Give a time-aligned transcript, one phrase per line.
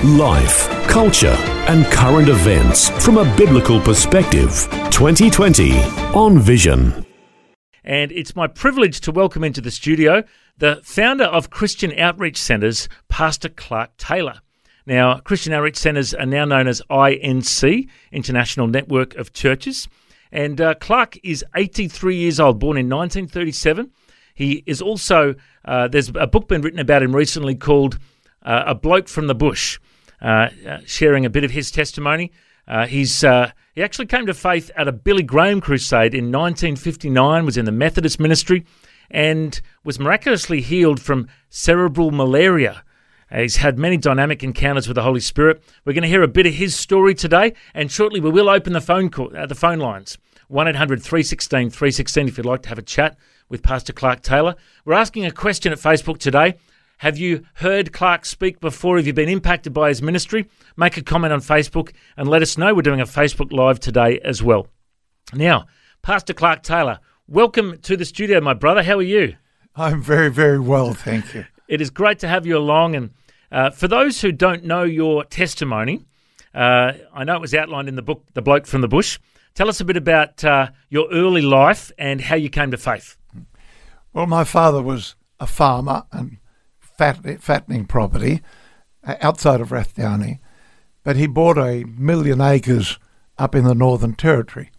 [0.00, 1.36] Life, culture,
[1.68, 4.66] and current events from a biblical perspective.
[4.90, 5.78] 2020
[6.12, 7.06] on Vision.
[7.84, 10.24] And it's my privilege to welcome into the studio
[10.58, 14.40] the founder of Christian Outreach Centres, Pastor Clark Taylor.
[14.86, 19.86] Now, Christian Outreach Centres are now known as INC, International Network of Churches.
[20.32, 23.92] And uh, Clark is 83 years old, born in 1937.
[24.34, 27.98] He is also, uh, there's a book been written about him recently called
[28.44, 29.78] uh, A Bloke from the Bush,
[30.20, 32.32] uh, uh, sharing a bit of his testimony.
[32.66, 37.56] Uh, he's he actually came to faith at a Billy Graham crusade in 1959, was
[37.56, 38.64] in the Methodist ministry,
[39.10, 42.84] and was miraculously healed from cerebral malaria.
[43.34, 45.62] He's had many dynamic encounters with the Holy Spirit.
[45.84, 48.74] We're going to hear a bit of his story today, and shortly we will open
[48.74, 50.18] the phone call, uh, the phone lines
[50.48, 53.16] 1 800 316 316 if you'd like to have a chat
[53.48, 54.54] with Pastor Clark Taylor.
[54.84, 56.56] We're asking a question at Facebook today.
[57.02, 58.96] Have you heard Clark speak before?
[58.96, 60.48] Have you been impacted by his ministry?
[60.76, 62.74] Make a comment on Facebook and let us know.
[62.74, 64.68] We're doing a Facebook Live today as well.
[65.34, 65.66] Now,
[66.02, 68.84] Pastor Clark Taylor, welcome to the studio, my brother.
[68.84, 69.34] How are you?
[69.74, 71.44] I'm very, very well, thank you.
[71.66, 72.94] It is great to have you along.
[72.94, 73.10] And
[73.50, 76.04] uh, for those who don't know your testimony,
[76.54, 79.18] uh, I know it was outlined in the book, The Bloke from the Bush.
[79.56, 83.16] Tell us a bit about uh, your early life and how you came to faith.
[84.12, 86.38] Well, my father was a farmer and
[87.02, 88.42] fat, fattening property
[89.04, 90.38] uh, outside of Rathdowney,
[91.02, 92.98] but he bought a million acres
[93.38, 94.70] up in the Northern Territory.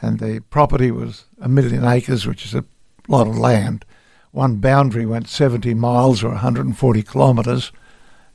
[0.00, 2.64] And the property was a million acres, which is a
[3.08, 3.84] lot of land.
[4.30, 7.72] One boundary went 70 miles or 140 kilometres,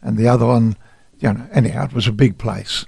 [0.01, 0.75] and the other one,
[1.19, 2.85] you know, anyhow, it was a big place.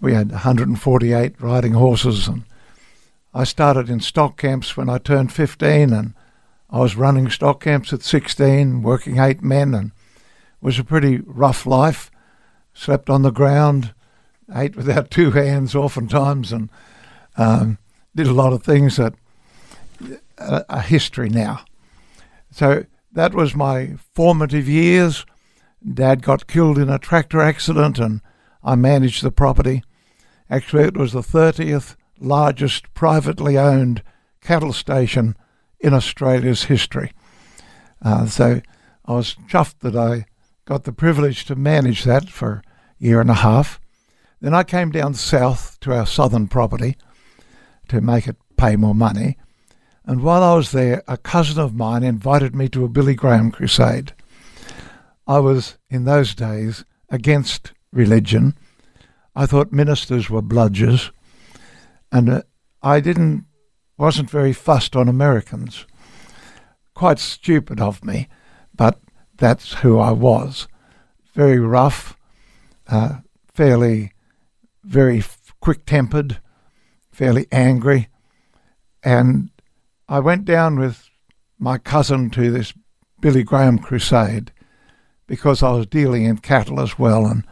[0.00, 2.42] We had 148 riding horses, and
[3.32, 6.14] I started in stock camps when I turned 15, and
[6.76, 11.20] I was running stock camps at 16, working eight men, and it was a pretty
[11.24, 12.10] rough life.
[12.74, 13.94] Slept on the ground,
[14.54, 16.68] ate without two hands oftentimes, and
[17.38, 17.78] um,
[18.14, 19.14] did a lot of things that
[20.36, 21.64] uh, are history now.
[22.50, 25.24] So that was my formative years.
[25.94, 28.20] Dad got killed in a tractor accident, and
[28.62, 29.82] I managed the property.
[30.50, 34.02] Actually, it was the 30th largest privately owned
[34.42, 35.36] cattle station
[35.80, 37.12] in Australia's history.
[38.02, 38.60] Uh, so
[39.04, 40.26] I was chuffed that I
[40.64, 42.62] got the privilege to manage that for
[43.00, 43.80] a year and a half.
[44.40, 46.96] Then I came down south to our southern property
[47.88, 49.36] to make it pay more money.
[50.04, 53.50] And while I was there, a cousin of mine invited me to a Billy Graham
[53.50, 54.12] crusade.
[55.26, 58.56] I was, in those days, against religion.
[59.34, 61.10] I thought ministers were bludgers.
[62.12, 62.42] And uh,
[62.82, 63.45] I didn't
[63.96, 65.86] wasn't very fussed on Americans.
[66.94, 68.28] Quite stupid of me,
[68.74, 69.00] but
[69.36, 70.68] that's who I was.
[71.34, 72.16] Very rough,
[72.88, 73.18] uh,
[73.54, 74.12] fairly,
[74.84, 75.22] very
[75.60, 76.40] quick tempered,
[77.10, 78.08] fairly angry.
[79.02, 79.50] And
[80.08, 81.10] I went down with
[81.58, 82.72] my cousin to this
[83.20, 84.52] Billy Graham crusade
[85.26, 87.44] because I was dealing in cattle as well and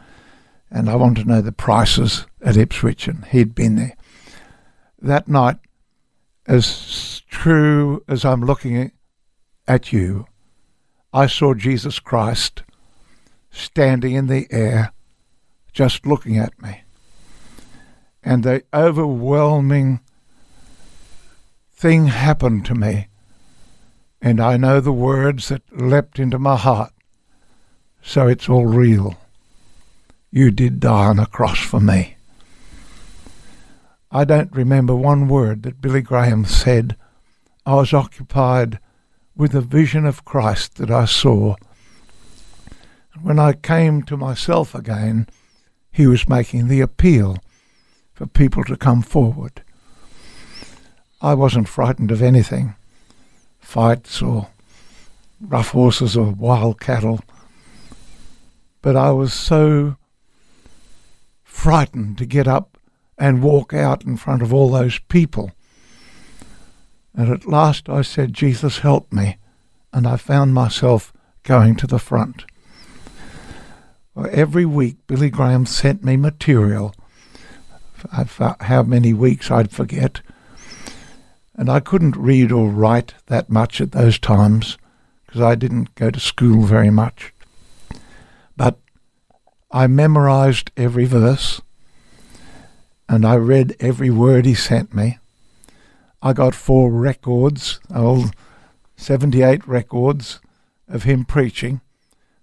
[0.70, 3.96] and I wanted to know the prices at Ipswich and he'd been there.
[5.00, 5.58] That night
[6.46, 8.92] as true as I'm looking
[9.66, 10.26] at you,
[11.12, 12.62] I saw Jesus Christ
[13.50, 14.92] standing in the air,
[15.72, 16.82] just looking at me.
[18.22, 20.00] And the overwhelming
[21.72, 23.08] thing happened to me.
[24.20, 26.92] And I know the words that leapt into my heart.
[28.02, 29.16] So it's all real.
[30.30, 32.13] You did die on a cross for me.
[34.16, 36.96] I don't remember one word that Billy Graham said.
[37.66, 38.78] I was occupied
[39.36, 41.56] with a vision of Christ that I saw.
[43.20, 45.26] When I came to myself again,
[45.90, 47.38] he was making the appeal
[48.12, 49.64] for people to come forward.
[51.20, 52.76] I wasn't frightened of anything
[53.58, 54.46] fights or
[55.40, 57.18] rough horses or wild cattle.
[58.80, 59.96] But I was so
[61.42, 62.73] frightened to get up
[63.18, 65.52] and walk out in front of all those people.
[67.14, 69.38] And at last I said, Jesus, help me.
[69.92, 71.12] And I found myself
[71.44, 72.44] going to the front.
[74.30, 76.94] Every week, Billy Graham sent me material
[78.12, 80.20] uh, how many weeks I'd forget.
[81.54, 84.76] And I couldn't read or write that much at those times
[85.26, 87.32] because I didn't go to school very much.
[88.56, 88.78] But
[89.70, 91.60] I memorized every verse
[93.08, 95.18] and I read every word he sent me.
[96.22, 98.30] I got four records, old
[98.96, 100.40] 78 records
[100.88, 101.80] of him preaching,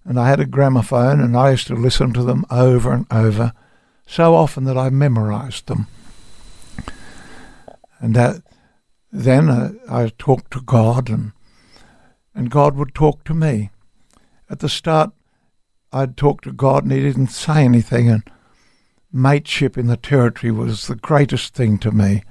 [0.04, 3.54] and I had a gramophone and I used to listen to them over and over,
[4.06, 5.88] so often that I memorized them.
[8.00, 8.42] And that,
[9.12, 11.34] then uh, I talked to God, and
[12.34, 13.70] and God would talk to me.
[14.50, 15.12] At the start,
[15.92, 18.24] I'd talk to God, and He didn't say anything, and
[19.12, 22.24] mateship in the territory was the greatest thing to me,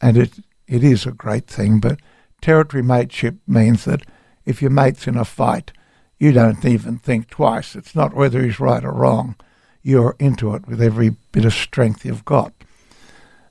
[0.00, 1.80] and it it is a great thing.
[1.80, 2.00] But
[2.40, 4.02] territory mateship means that
[4.44, 5.72] if your mate's in a fight,
[6.18, 7.74] you don't even think twice.
[7.74, 9.36] It's not whether he's right or wrong.
[9.82, 12.52] You're into it with every bit of strength you've got.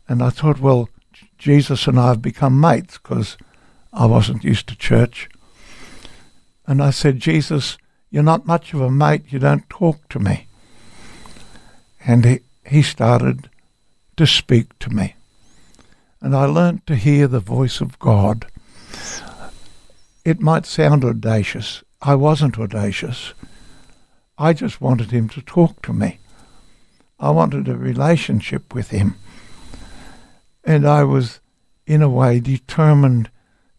[0.07, 0.89] And I thought, well,
[1.37, 3.37] Jesus and I have become mates because
[3.93, 5.29] I wasn't used to church.
[6.65, 7.77] And I said, Jesus,
[8.09, 9.25] you're not much of a mate.
[9.29, 10.46] You don't talk to me.
[12.07, 13.49] And he, he started
[14.15, 15.15] to speak to me.
[16.21, 18.47] And I learnt to hear the voice of God.
[20.23, 23.33] It might sound audacious, I wasn't audacious.
[24.37, 26.19] I just wanted him to talk to me.
[27.19, 29.15] I wanted a relationship with him.
[30.63, 31.39] And I was,
[31.87, 33.31] in a way, determined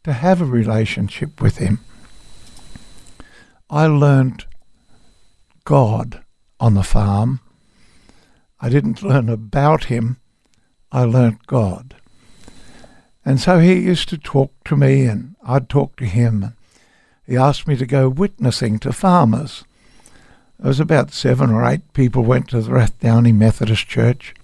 [0.03, 1.79] to have a relationship with him.
[3.71, 4.47] I learned
[5.65, 6.25] God
[6.59, 7.41] on the farm.
[8.61, 10.19] I didn't learn about him,
[10.91, 11.95] I learnt God.
[13.25, 16.55] And so he used to talk to me, and I'd talk to him.
[17.27, 19.65] He asked me to go witnessing to farmers.
[20.59, 24.35] There was about seven or eight people went to the Rathdowney Methodist Church.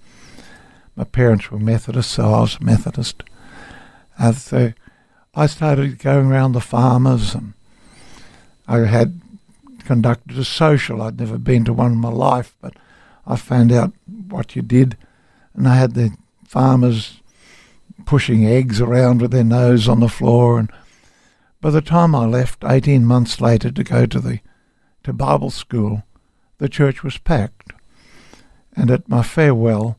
[0.94, 3.22] My parents were Methodist, so I was Methodist.
[4.19, 4.72] And so
[5.34, 7.55] I started going around the farmers, and
[8.69, 9.20] I had
[9.81, 11.02] conducted a social.
[11.02, 12.75] I'd never been to one in my life, but
[13.26, 13.92] I found out
[14.28, 14.96] what you did,
[15.54, 16.16] and I had the
[16.46, 17.20] farmers
[18.06, 20.70] pushing eggs around with their nose on the floor and
[21.64, 24.40] by the time I left, 18 months later, to go to the
[25.02, 26.02] to Bible school,
[26.58, 27.72] the church was packed.
[28.76, 29.98] And at my farewell,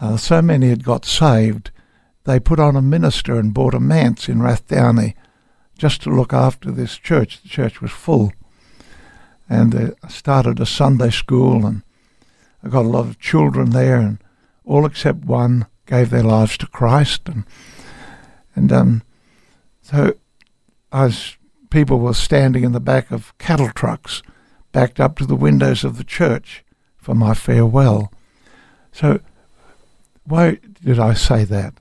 [0.00, 1.70] uh, so many had got saved,
[2.24, 5.14] they put on a minister and bought a manse in Rathdowney
[5.78, 7.40] just to look after this church.
[7.40, 8.32] The church was full.
[9.48, 11.84] And they started a Sunday school, and
[12.62, 14.18] I got a lot of children there, and
[14.64, 17.28] all except one gave their lives to Christ.
[17.28, 17.44] And,
[18.54, 19.02] and um,
[19.82, 20.14] so
[20.92, 21.36] as
[21.70, 24.22] people were standing in the back of cattle trucks
[24.72, 26.64] backed up to the windows of the church
[26.96, 28.12] for my farewell.
[28.92, 29.20] So,
[30.24, 31.74] why did I say that?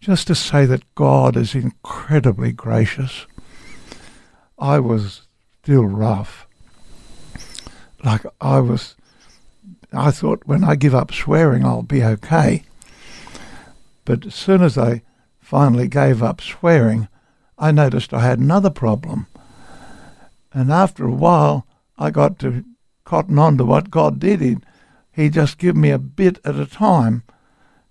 [0.00, 3.26] Just to say that God is incredibly gracious.
[4.58, 5.22] I was
[5.62, 6.46] still rough.
[8.04, 8.94] Like I was,
[9.92, 12.64] I thought when I give up swearing, I'll be okay.
[14.04, 15.02] But as soon as I
[15.40, 17.08] finally gave up swearing,
[17.58, 19.26] I noticed I had another problem.
[20.52, 21.66] And after a while,
[21.98, 22.64] I got to
[23.04, 24.40] cotton on to what God did.
[24.40, 24.56] He,
[25.10, 27.22] he just give me a bit at a time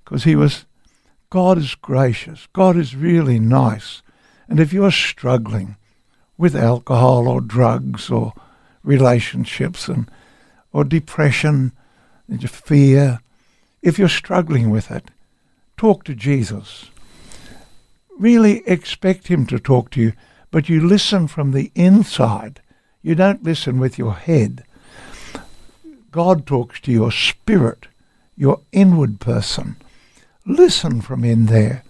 [0.03, 0.65] because he was,
[1.29, 2.47] God is gracious.
[2.53, 4.01] God is really nice.
[4.47, 5.75] And if you're struggling
[6.37, 8.33] with alcohol or drugs or
[8.83, 10.09] relationships and
[10.71, 11.71] or depression,
[12.27, 13.21] and fear,
[13.81, 15.11] if you're struggling with it,
[15.77, 16.89] talk to Jesus
[18.17, 20.13] really expect Him to talk to you,
[20.51, 22.61] but you listen from the inside.
[23.01, 24.63] You don't listen with your head.
[26.11, 27.87] God talks to your spirit,
[28.35, 29.77] your inward person.
[30.45, 31.83] Listen from in there.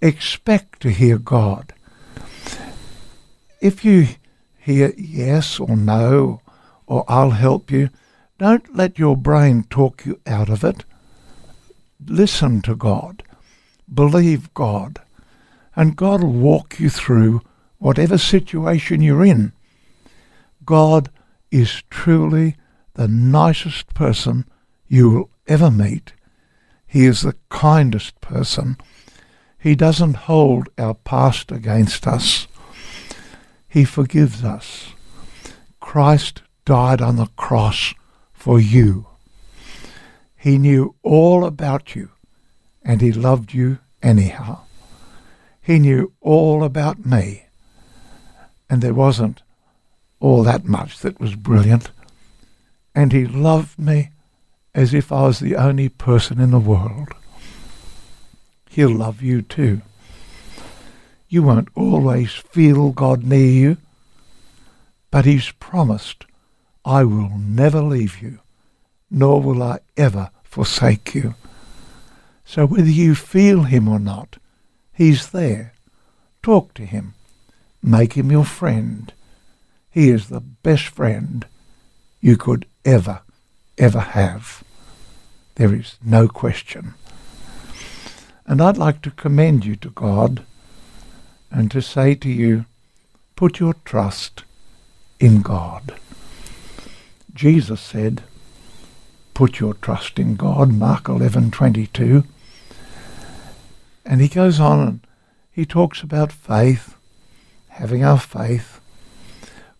[0.00, 1.72] Expect to hear God.
[3.60, 4.08] If you
[4.58, 6.40] hear yes or no,
[6.86, 7.90] or I'll help you,
[8.42, 10.84] don't let your brain talk you out of it.
[12.04, 13.22] Listen to God.
[13.94, 15.00] Believe God
[15.76, 17.42] and God will walk you through
[17.78, 19.52] whatever situation you're in.
[20.64, 21.08] God
[21.52, 22.56] is truly
[22.94, 24.44] the nicest person
[24.88, 26.12] you will ever meet.
[26.84, 28.76] He is the kindest person.
[29.56, 32.48] He doesn't hold our past against us.
[33.68, 34.94] He forgives us.
[35.78, 37.94] Christ died on the cross
[38.42, 39.06] for you.
[40.36, 42.10] He knew all about you
[42.84, 44.62] and he loved you anyhow.
[45.60, 47.44] He knew all about me.
[48.68, 49.44] And there wasn't
[50.18, 51.92] all that much that was brilliant.
[52.96, 54.10] And he loved me
[54.74, 57.10] as if I was the only person in the world.
[58.68, 59.82] He'll love you too.
[61.28, 63.76] You won't always feel God near you,
[65.12, 66.24] but He's promised,
[66.84, 68.40] I will never leave you,
[69.10, 71.34] nor will I ever forsake you.
[72.44, 74.38] So whether you feel Him or not,
[74.92, 75.74] He's there.
[76.42, 77.14] Talk to Him.
[77.82, 79.12] Make Him your friend.
[79.90, 81.46] He is the best friend
[82.20, 83.22] you could ever,
[83.78, 84.64] ever have.
[85.54, 86.94] There is no question.
[88.46, 90.44] And I'd like to commend you to God
[91.50, 92.64] and to say to you,
[93.36, 94.44] put your trust
[95.20, 95.94] in God.
[97.34, 98.22] Jesus said,
[99.34, 102.24] put your trust in God, Mark 11:22.
[104.04, 105.06] And he goes on and
[105.50, 106.96] he talks about faith,
[107.68, 108.80] having our faith.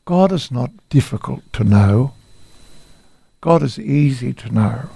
[0.04, 2.14] God is not difficult to know.
[3.40, 4.88] God is easy to know,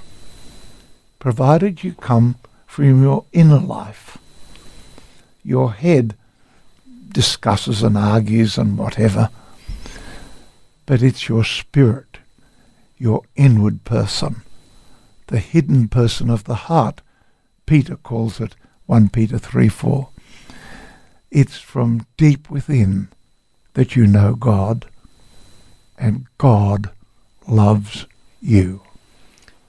[1.18, 2.36] provided you come
[2.66, 4.18] from your inner life.
[5.44, 6.16] Your head
[7.08, 9.30] discusses and argues and whatever,
[10.86, 12.18] but it's your spirit,
[12.98, 14.42] your inward person,
[15.26, 17.02] the hidden person of the heart.
[17.66, 18.54] Peter calls it
[18.86, 20.08] 1 Peter 3 4.
[21.30, 23.08] It's from deep within
[23.74, 24.86] that you know God,
[25.98, 26.90] and God
[27.46, 28.06] loves
[28.40, 28.82] you.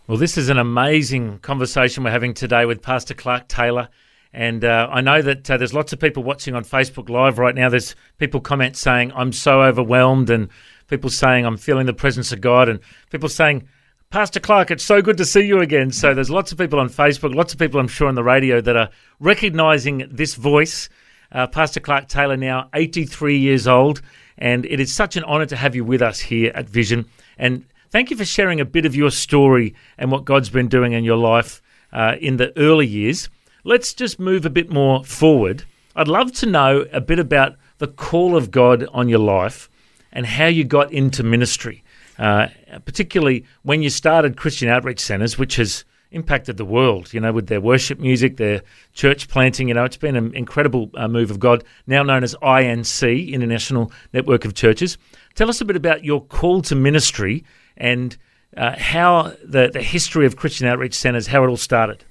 [0.07, 3.89] Well, this is an amazing conversation we're having today with Pastor Clark Taylor.
[4.31, 7.55] And uh, I know that uh, there's lots of people watching on Facebook Live right
[7.55, 7.69] now.
[7.69, 10.49] There's people comment saying, I'm so overwhelmed, and
[10.87, 12.79] people saying, I'm feeling the presence of God, and
[13.09, 13.67] people saying,
[14.09, 15.91] Pastor Clark, it's so good to see you again.
[15.91, 18.61] So there's lots of people on Facebook, lots of people I'm sure on the radio
[18.61, 18.89] that are
[19.19, 20.89] recognizing this voice.
[21.31, 24.01] Uh, Pastor Clark Taylor, now 83 years old,
[24.37, 27.05] and it is such an honor to have you with us here at Vision.
[27.37, 30.91] And Thank you for sharing a bit of your story and what God's been doing
[30.91, 31.61] in your life
[31.93, 33.29] uh, in the early years.
[33.63, 35.63] Let's just move a bit more forward.
[35.95, 39.69] I'd love to know a bit about the call of God on your life
[40.17, 41.83] and how you got into ministry,
[42.17, 42.47] uh,
[42.85, 47.45] particularly when you started Christian Outreach Centres, which has impacted the world, you know, with
[47.45, 49.67] their worship music, their church planting.
[49.67, 53.91] You know, it's been an incredible uh, move of God, now known as INC, International
[54.11, 54.97] Network of Churches.
[55.35, 57.43] Tell us a bit about your call to ministry
[57.77, 58.17] and
[58.55, 62.05] uh, how the, the history of Christian Outreach Centres, how it all started.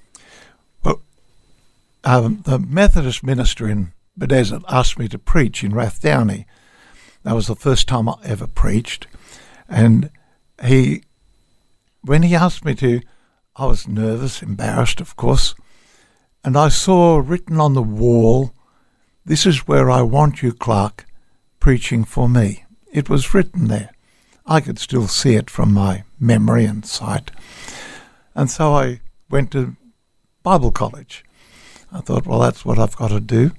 [0.81, 1.01] Well,
[2.05, 6.45] um, the Methodist minister in Beaudesert asked me to preach in Rathdowney.
[7.23, 9.07] That was the first time I ever preached.
[9.67, 10.09] And
[10.63, 11.03] he,
[12.01, 13.01] when he asked me to,
[13.55, 15.55] I was nervous, embarrassed, of course.
[16.43, 18.53] And I saw written on the wall,
[19.25, 21.05] This is where I want you, Clark,
[21.59, 22.63] preaching for me.
[22.91, 23.91] It was written there.
[24.45, 27.31] I could still see it from my memory and sight.
[28.33, 29.75] And so I went to
[30.43, 31.25] Bible college.
[31.91, 33.51] I thought, well, that's what I've got to do.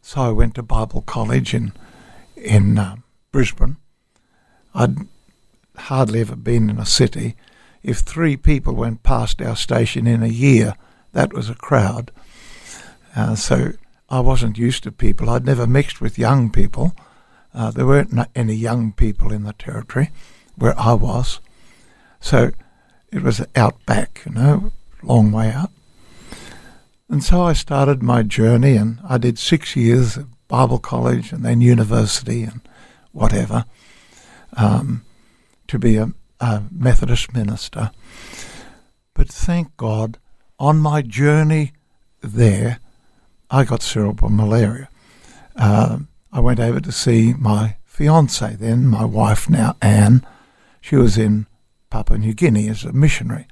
[0.00, 1.72] So I went to Bible college in
[2.44, 2.96] in uh,
[3.32, 3.76] Brisbane.
[4.74, 4.96] I'd
[5.76, 7.36] hardly ever been in a city.
[7.82, 10.74] If three people went past our station in a year,
[11.12, 12.10] that was a crowd.
[13.16, 13.72] Uh, so
[14.08, 15.30] I wasn't used to people.
[15.30, 16.94] I'd never mixed with young people.
[17.52, 20.10] Uh, there weren't any young people in the territory
[20.56, 21.40] where I was.
[22.20, 22.50] So
[23.12, 24.72] it was out back, you know,
[25.02, 25.70] long way out.
[27.08, 31.44] And so I started my journey and I did six years at Bible college and
[31.44, 32.60] then university and
[33.10, 33.64] whatever
[34.56, 35.04] um,
[35.66, 37.90] to be a, a Methodist minister.
[39.14, 40.16] But thank God,
[40.60, 41.72] on my journey
[42.20, 42.78] there,
[43.50, 44.88] I got cerebral malaria.
[45.56, 50.24] Um, I went over to see my fiance then, my wife now, Anne.
[50.80, 51.48] She was in
[51.90, 53.48] Papua New Guinea as a missionary.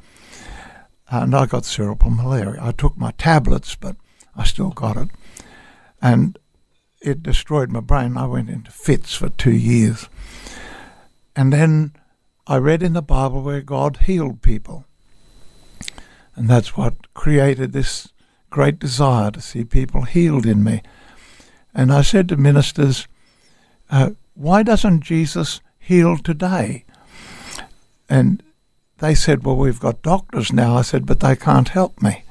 [1.11, 2.61] And I got cerebral malaria.
[2.63, 3.97] I took my tablets, but
[4.37, 5.09] I still got it.
[6.01, 6.39] And
[7.03, 8.17] it destroyed my brain.
[8.17, 10.09] I went into fits for two years.
[11.35, 11.93] And then
[12.47, 14.85] I read in the Bible where God healed people.
[16.35, 18.09] And that's what created this
[18.51, 20.83] great desire to see people healed in me.
[21.75, 23.09] And I said to ministers,
[23.91, 26.85] uh, why doesn't Jesus heal today?
[28.09, 28.43] And
[28.99, 30.77] they said, well, we've got doctors now.
[30.77, 32.25] I said, but they can't help me.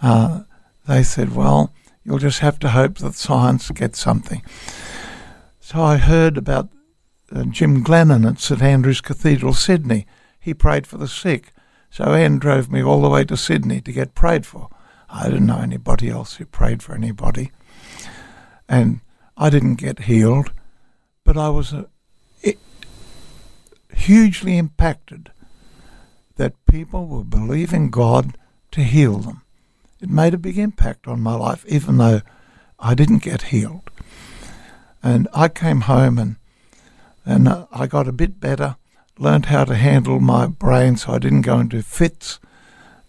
[0.00, 0.42] Uh,
[0.86, 1.72] they said, well,
[2.08, 4.42] you'll just have to hope that science gets something.
[5.60, 6.70] So I heard about
[7.30, 10.06] uh, Jim Glennon at St Andrew's Cathedral, Sydney.
[10.40, 11.52] He prayed for the sick.
[11.90, 14.70] So Anne drove me all the way to Sydney to get prayed for.
[15.10, 17.50] I didn't know anybody else who prayed for anybody
[18.68, 19.00] and
[19.36, 20.52] I didn't get healed,
[21.24, 21.84] but I was uh,
[23.94, 25.30] hugely impacted
[26.36, 28.36] that people were believing God
[28.72, 29.42] to heal them.
[30.00, 32.20] It made a big impact on my life, even though
[32.78, 33.90] I didn't get healed.
[35.02, 36.36] And I came home and
[37.24, 38.76] and uh, I got a bit better,
[39.18, 42.40] learned how to handle my brain so I didn't go into fits.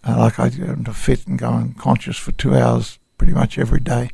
[0.06, 3.80] Uh, like I go into fit and go unconscious for two hours pretty much every
[3.80, 4.10] day.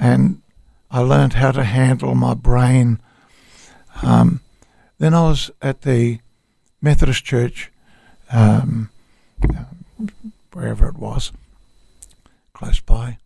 [0.00, 0.42] And
[0.90, 3.00] I learned how to handle my brain.
[4.02, 4.40] Um,
[4.98, 6.18] then I was at the
[6.80, 7.70] Methodist Church,
[8.32, 8.90] um,
[10.52, 11.32] wherever it was,
[12.58, 13.18] close by,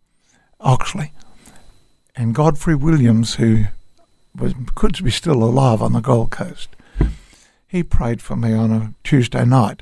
[0.59, 1.11] Oxley.
[2.15, 3.65] And Godfrey Williams, who
[4.35, 6.69] was could be still alive on the Gold Coast,
[7.67, 9.81] he prayed for me on a Tuesday night.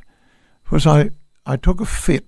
[0.64, 1.10] Because I,
[1.46, 2.26] I took a fit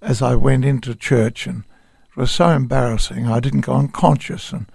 [0.00, 1.64] as I went into church and
[2.08, 3.26] it was so embarrassing.
[3.26, 4.70] I didn't go unconscious and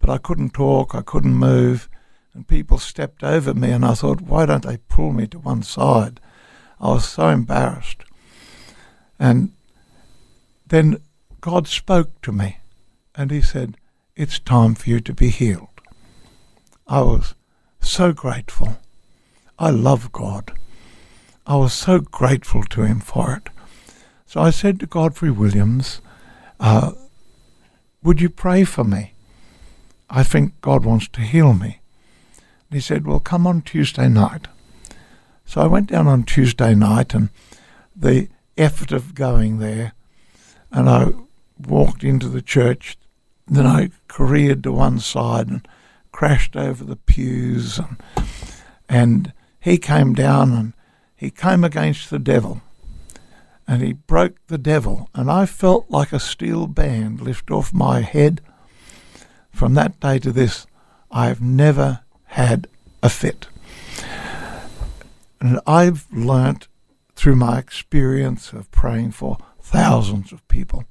[0.00, 1.88] but I couldn't talk, I couldn't move,
[2.34, 5.62] and people stepped over me and I thought, why don't they pull me to one
[5.62, 6.18] side?
[6.80, 8.04] I was so embarrassed.
[9.18, 9.52] And
[10.66, 10.98] then
[11.40, 12.58] God spoke to me
[13.14, 13.76] and he said,
[14.14, 15.68] It's time for you to be healed.
[16.86, 17.34] I was
[17.80, 18.78] so grateful.
[19.58, 20.52] I love God.
[21.46, 23.48] I was so grateful to Him for it.
[24.26, 26.00] So I said to Godfrey Williams,
[26.60, 26.92] uh,
[28.02, 29.14] Would you pray for me?
[30.10, 31.80] I think God wants to heal me.
[32.68, 34.48] And he said, Well, come on Tuesday night.
[35.44, 37.30] So I went down on Tuesday night, and
[37.94, 38.28] the
[38.58, 39.92] effort of going there,
[40.72, 41.12] and I
[41.58, 42.96] walked into the church.
[43.46, 45.66] Then I careered to one side and
[46.12, 47.96] crashed over the pews, and,
[48.88, 50.72] and he came down and
[51.14, 52.62] he came against the devil
[53.66, 55.10] and he broke the devil.
[55.14, 58.40] And I felt like a steel band lift off my head.
[59.50, 60.66] From that day to this,
[61.10, 62.68] I've never had
[63.02, 63.48] a fit.
[65.40, 66.68] And I've learnt
[67.14, 70.84] through my experience of praying for thousands of people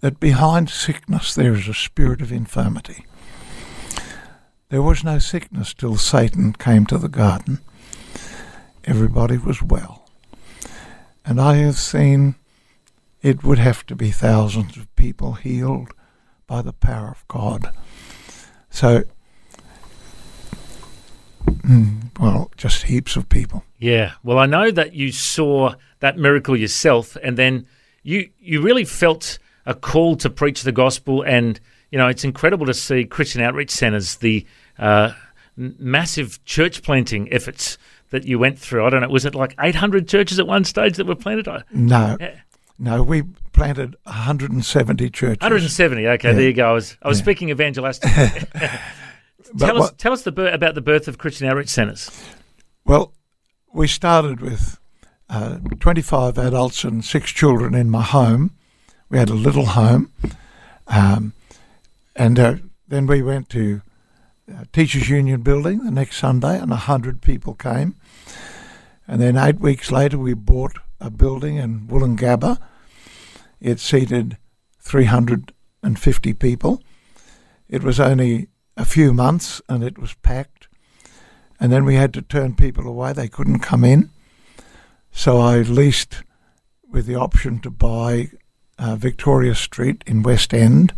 [0.00, 3.06] that behind sickness there is a spirit of infirmity.
[4.70, 7.60] There was no sickness till Satan came to the garden.
[8.84, 10.08] Everybody was well.
[11.24, 12.36] And I have seen
[13.22, 15.92] it would have to be thousands of people healed
[16.46, 17.72] by the power of God.
[18.70, 19.02] So,
[21.46, 23.64] mm, well, just heaps of people.
[23.78, 24.12] Yeah.
[24.22, 27.66] Well, I know that you saw that miracle yourself, and then
[28.02, 29.38] you you really felt
[29.70, 31.22] a call to preach the gospel.
[31.22, 31.58] And
[31.90, 34.44] you know, it's incredible to see Christian outreach centres, the
[34.78, 35.12] uh,
[35.56, 37.78] massive church planting efforts
[38.10, 38.84] that you went through.
[38.84, 41.46] I don't know, was it like 800 churches at one stage that were planted?
[41.72, 42.16] No.
[42.20, 42.40] Yeah.
[42.78, 45.40] No, we planted 170 churches.
[45.42, 46.08] 170.
[46.08, 46.34] Okay, yeah.
[46.34, 46.70] there you go.
[46.70, 47.24] I was, I was yeah.
[47.24, 48.10] speaking evangelistic.
[49.58, 52.10] tell us, tell us the, about the birth of Christian outreach centres.
[52.84, 53.12] Well,
[53.72, 54.80] we started with
[55.28, 58.56] uh, 25 adults and six children in my home.
[59.10, 60.12] We had a little home,
[60.86, 61.34] um,
[62.14, 62.54] and uh,
[62.88, 63.82] then we went to
[64.50, 67.96] uh, Teachers Union building the next Sunday, and 100 people came.
[69.08, 72.58] And then eight weeks later, we bought a building in Woolloongabba.
[73.60, 74.38] It seated
[74.78, 76.82] 350 people.
[77.68, 80.68] It was only a few months and it was packed.
[81.58, 84.10] And then we had to turn people away, they couldn't come in.
[85.12, 86.22] So I leased
[86.88, 88.30] with the option to buy
[88.80, 90.92] uh, Victoria Street in West End.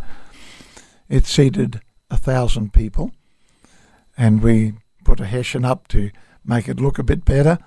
[1.09, 3.11] It seated a thousand people
[4.17, 6.11] and we put a hessian up to
[6.45, 7.57] make it look a bit better,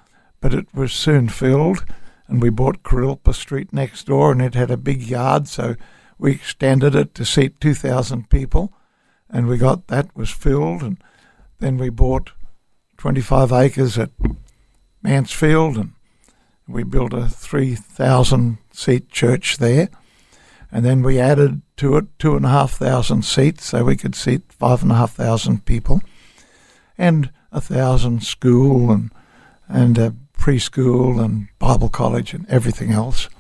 [0.41, 1.85] but it was soon filled.
[2.29, 5.77] And we bought Kurilpa Street next door, and it had a big yard, so
[6.19, 8.73] we extended it to seat 2,000 people,
[9.31, 10.83] and we got that was filled.
[10.83, 10.99] And
[11.61, 12.33] then we bought
[12.97, 14.11] 25 acres at
[15.03, 15.93] Mansfield, and
[16.67, 19.89] we built a 3,000 seat church there.
[20.77, 24.15] And then we added to it two and a half thousand seats, so we could
[24.15, 26.03] seat five and a half thousand people
[26.99, 29.11] and a thousand school and
[29.67, 33.31] and a preschool and Bible college and everything else.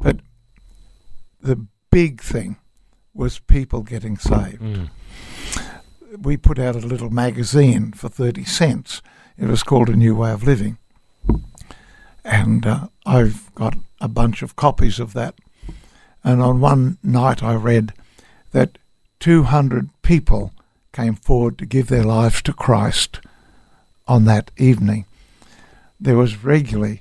[0.00, 0.20] But
[1.42, 2.56] the big thing
[3.12, 4.62] was people getting saved.
[4.62, 4.88] Mm.
[6.16, 9.02] We put out a little magazine for 30 cents.
[9.36, 10.78] It was called A New Way of Living.
[12.24, 15.34] And uh, I've got a bunch of copies of that.
[16.28, 17.94] And on one night I read
[18.52, 18.76] that
[19.20, 20.52] 200 people
[20.92, 23.20] came forward to give their lives to Christ
[24.06, 25.06] on that evening.
[25.98, 27.00] There was regularly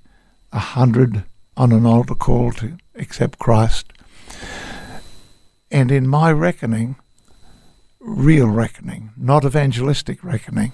[0.53, 1.25] a hundred
[1.57, 3.91] on an altar call to accept Christ.
[5.69, 6.95] And in my reckoning,
[7.99, 10.71] real reckoning, not evangelistic reckoning,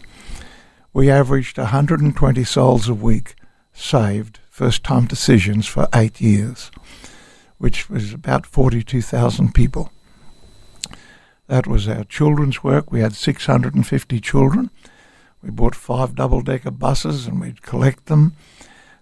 [0.93, 3.33] we averaged 120 souls a week
[3.73, 6.69] saved, first time decisions for eight years,
[7.57, 9.91] which was about 42,000 people.
[11.47, 12.91] That was our children's work.
[12.91, 14.69] We had 650 children.
[15.41, 18.33] We bought five double decker buses and we'd collect them.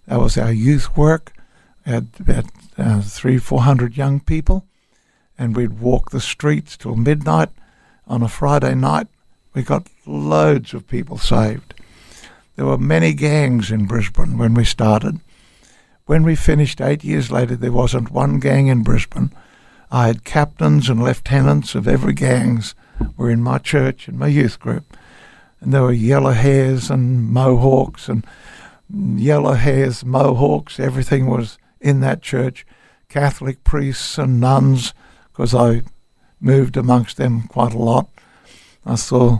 [0.07, 1.33] That was our youth work.
[1.85, 2.45] We had about
[2.77, 4.65] uh, three, four hundred young people,
[5.37, 7.49] and we'd walk the streets till midnight
[8.07, 9.07] on a Friday night.
[9.53, 11.73] We got loads of people saved.
[12.55, 15.19] There were many gangs in Brisbane when we started.
[16.11, 19.31] When we finished eight years later, there wasn't one gang in Brisbane.
[19.89, 22.75] I had captains and lieutenants of every gangs
[23.15, 24.97] were in my church and my youth group.
[25.61, 28.25] And there were yellow hairs and mohawks and
[28.89, 32.65] yellow hairs, mohawks, everything was in that church.
[33.07, 34.93] Catholic priests and nuns,
[35.31, 35.81] because I
[36.41, 38.09] moved amongst them quite a lot.
[38.85, 39.39] I saw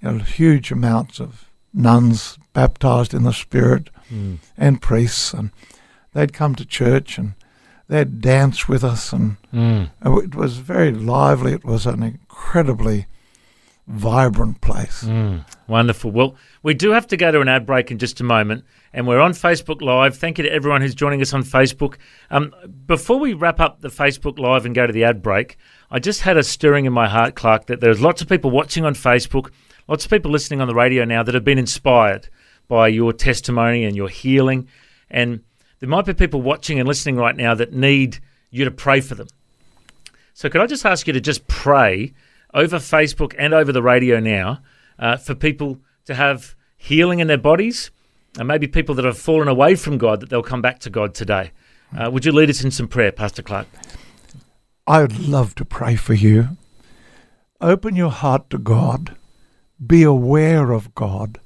[0.00, 4.38] you know, huge amounts of nuns baptized in the Spirit Mm.
[4.56, 5.50] and priests, and
[6.14, 7.34] they'd come to church and
[7.88, 9.90] they'd dance with us, and Mm.
[10.24, 11.52] it was very lively.
[11.52, 13.06] It was an incredibly
[13.88, 15.02] vibrant place.
[15.04, 16.10] Mm, wonderful.
[16.10, 19.06] Well, we do have to go to an ad break in just a moment, and
[19.06, 20.16] we're on Facebook Live.
[20.16, 21.96] Thank you to everyone who's joining us on Facebook.
[22.30, 22.54] Um,
[22.86, 25.56] before we wrap up the Facebook Live and go to the ad break,
[25.90, 28.84] I just had a stirring in my heart, Clark, that there's lots of people watching
[28.84, 29.50] on Facebook,
[29.88, 32.28] lots of people listening on the radio now that have been inspired
[32.68, 34.68] by your testimony and your healing.
[35.10, 35.40] And
[35.82, 39.16] there might be people watching and listening right now that need you to pray for
[39.16, 39.26] them.
[40.32, 42.14] So, could I just ask you to just pray
[42.54, 44.62] over Facebook and over the radio now
[44.96, 47.90] uh, for people to have healing in their bodies,
[48.38, 51.16] and maybe people that have fallen away from God that they'll come back to God
[51.16, 51.50] today?
[51.92, 53.66] Uh, would you lead us in some prayer, Pastor Clark?
[54.86, 56.50] I would love to pray for you.
[57.60, 59.16] Open your heart to God.
[59.84, 61.40] Be aware of God.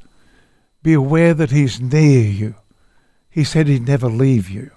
[0.82, 2.54] Be aware that He's near you.
[3.36, 4.70] He said He'd never leave you.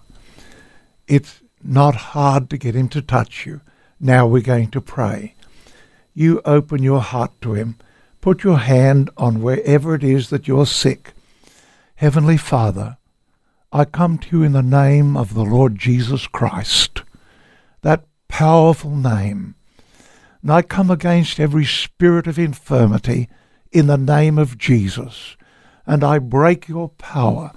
[1.08, 3.62] It's not hard to get Him to touch you.
[4.02, 5.36] Now we're going to pray.
[6.13, 7.78] You open your heart to Him.
[8.19, 11.13] Put your hand on wherever it is that you're sick.
[11.95, 12.98] Heavenly Father,
[13.72, 17.04] I come to you in the name of the Lord Jesus Christ,
[17.82, 19.56] that powerful name.
[20.41, 23.30] And I come against every spirit of infirmity
[23.72, 25.38] in the name of Jesus,
[25.86, 27.54] and I break your power.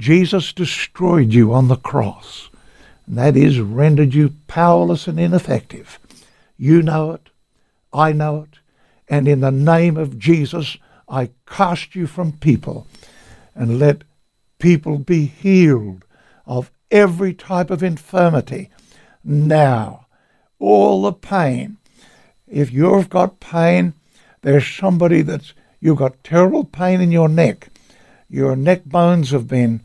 [0.00, 2.48] Jesus destroyed you on the cross,
[3.06, 5.98] and that is rendered you powerless and ineffective.
[6.56, 7.28] You know it,
[7.92, 8.58] I know it,
[9.08, 12.86] and in the name of Jesus, I cast you from people
[13.54, 14.04] and let
[14.58, 16.06] people be healed
[16.46, 18.70] of every type of infirmity
[19.22, 20.06] now.
[20.58, 21.76] All the pain.
[22.48, 23.92] If you've got pain,
[24.40, 27.68] there's somebody that's you've got terrible pain in your neck.
[28.30, 29.84] Your neck bones have been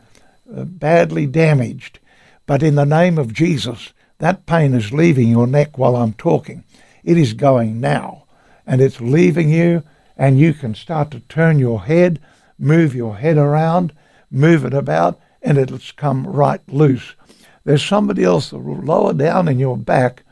[0.53, 1.97] Uh, badly damaged.
[2.45, 6.63] But in the name of Jesus, that pain is leaving your neck while I'm talking.
[7.03, 8.25] It is going now.
[8.67, 9.81] And it's leaving you,
[10.15, 12.19] and you can start to turn your head,
[12.59, 13.91] move your head around,
[14.29, 17.15] move it about, and it'll come right loose.
[17.63, 20.23] There's somebody else lower down in your back.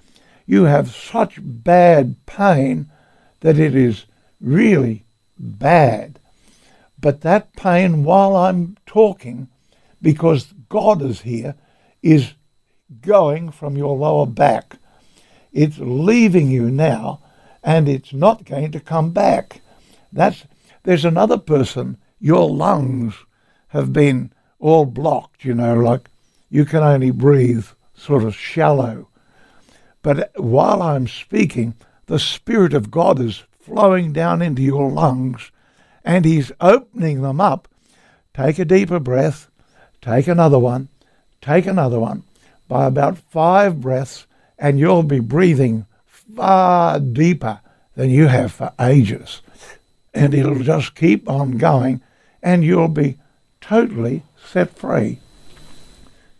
[0.45, 2.91] You have such bad pain
[3.39, 4.05] that it is
[4.39, 5.05] really
[5.39, 6.19] bad.
[6.99, 9.49] But that pain, while I'm talking,
[10.03, 11.55] because God is here,
[12.03, 12.33] is
[13.01, 14.77] going from your lower back.
[15.51, 17.21] It's leaving you now,
[17.63, 19.61] and it's not going to come back.
[20.11, 20.45] That's
[20.83, 21.97] there's another person.
[22.19, 23.15] Your lungs
[23.69, 25.45] have been all blocked.
[25.45, 26.09] You know, like
[26.49, 29.07] you can only breathe sort of shallow.
[30.01, 31.75] But while I'm speaking,
[32.07, 35.51] the Spirit of God is flowing down into your lungs
[36.03, 37.69] and He's opening them up.
[38.33, 39.49] Take a deeper breath,
[40.03, 40.89] take another one,
[41.41, 42.23] take another one.
[42.67, 44.25] By about five breaths,
[44.59, 47.59] and you'll be breathing far deeper
[47.95, 49.41] than you have for ages.
[50.13, 52.01] And it'll just keep on going,
[52.41, 53.17] and you'll be
[53.61, 55.19] totally set free.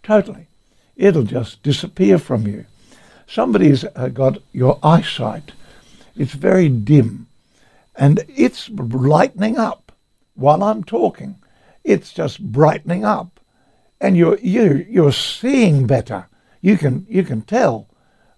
[0.04, 0.48] Totally.
[0.96, 2.66] It'll just disappear from you.
[3.28, 5.54] Somebody's uh, got your eyesight.
[6.16, 7.28] It's very dim.
[7.96, 9.92] And it's lightening up
[10.36, 11.36] while I'm talking.
[11.84, 13.33] It's just brightening up.
[14.04, 16.28] And you're, you, you're seeing better.
[16.60, 17.88] You can, you can tell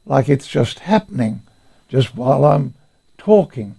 [0.05, 1.41] like it's just happening
[1.89, 2.75] just while I'm
[3.17, 3.73] talking.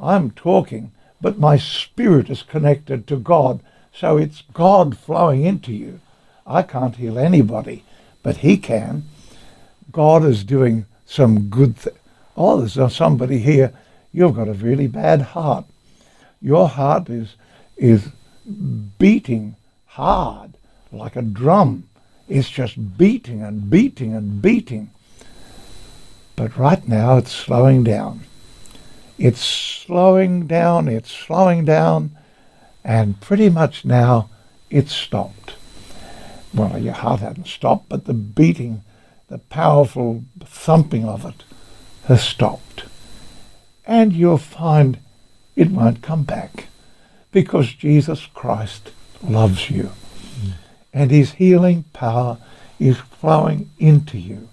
[0.00, 3.60] I'm talking, but my spirit is connected to God.
[3.92, 6.00] So it's God flowing into you.
[6.46, 7.84] I can't heal anybody,
[8.22, 9.04] but He can.
[9.92, 11.74] God is doing some good.
[12.34, 13.74] Oh, there's somebody here.
[14.10, 15.66] You've got a really bad heart.
[16.40, 17.36] Your heart is
[17.76, 18.08] is
[18.98, 20.49] beating hard
[20.92, 21.88] like a drum.
[22.28, 24.90] It's just beating and beating and beating.
[26.36, 28.20] But right now it's slowing down.
[29.18, 32.16] It's slowing down, it's slowing down,
[32.82, 34.30] and pretty much now
[34.70, 35.56] it's stopped.
[36.54, 38.82] Well, your heart hasn't stopped, but the beating,
[39.28, 41.44] the powerful thumping of it
[42.06, 42.84] has stopped.
[43.86, 44.98] And you'll find
[45.56, 46.68] it won't come back
[47.32, 49.90] because Jesus Christ loves you.
[50.92, 52.38] And his healing power
[52.78, 54.48] is flowing into you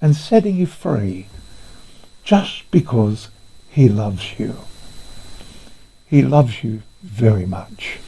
[0.00, 1.26] and setting you free
[2.24, 3.28] just because
[3.70, 4.56] he loves you.
[6.06, 7.98] He loves you very much.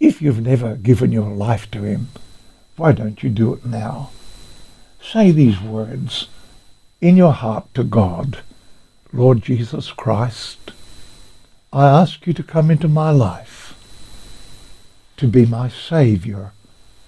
[0.00, 2.08] If you've never given your life to him,
[2.76, 4.10] why don't you do it now?
[5.02, 6.28] Say these words
[7.00, 8.38] in your heart to God
[9.12, 10.72] Lord Jesus Christ,
[11.72, 13.65] I ask you to come into my life,
[15.16, 16.52] to be my Saviour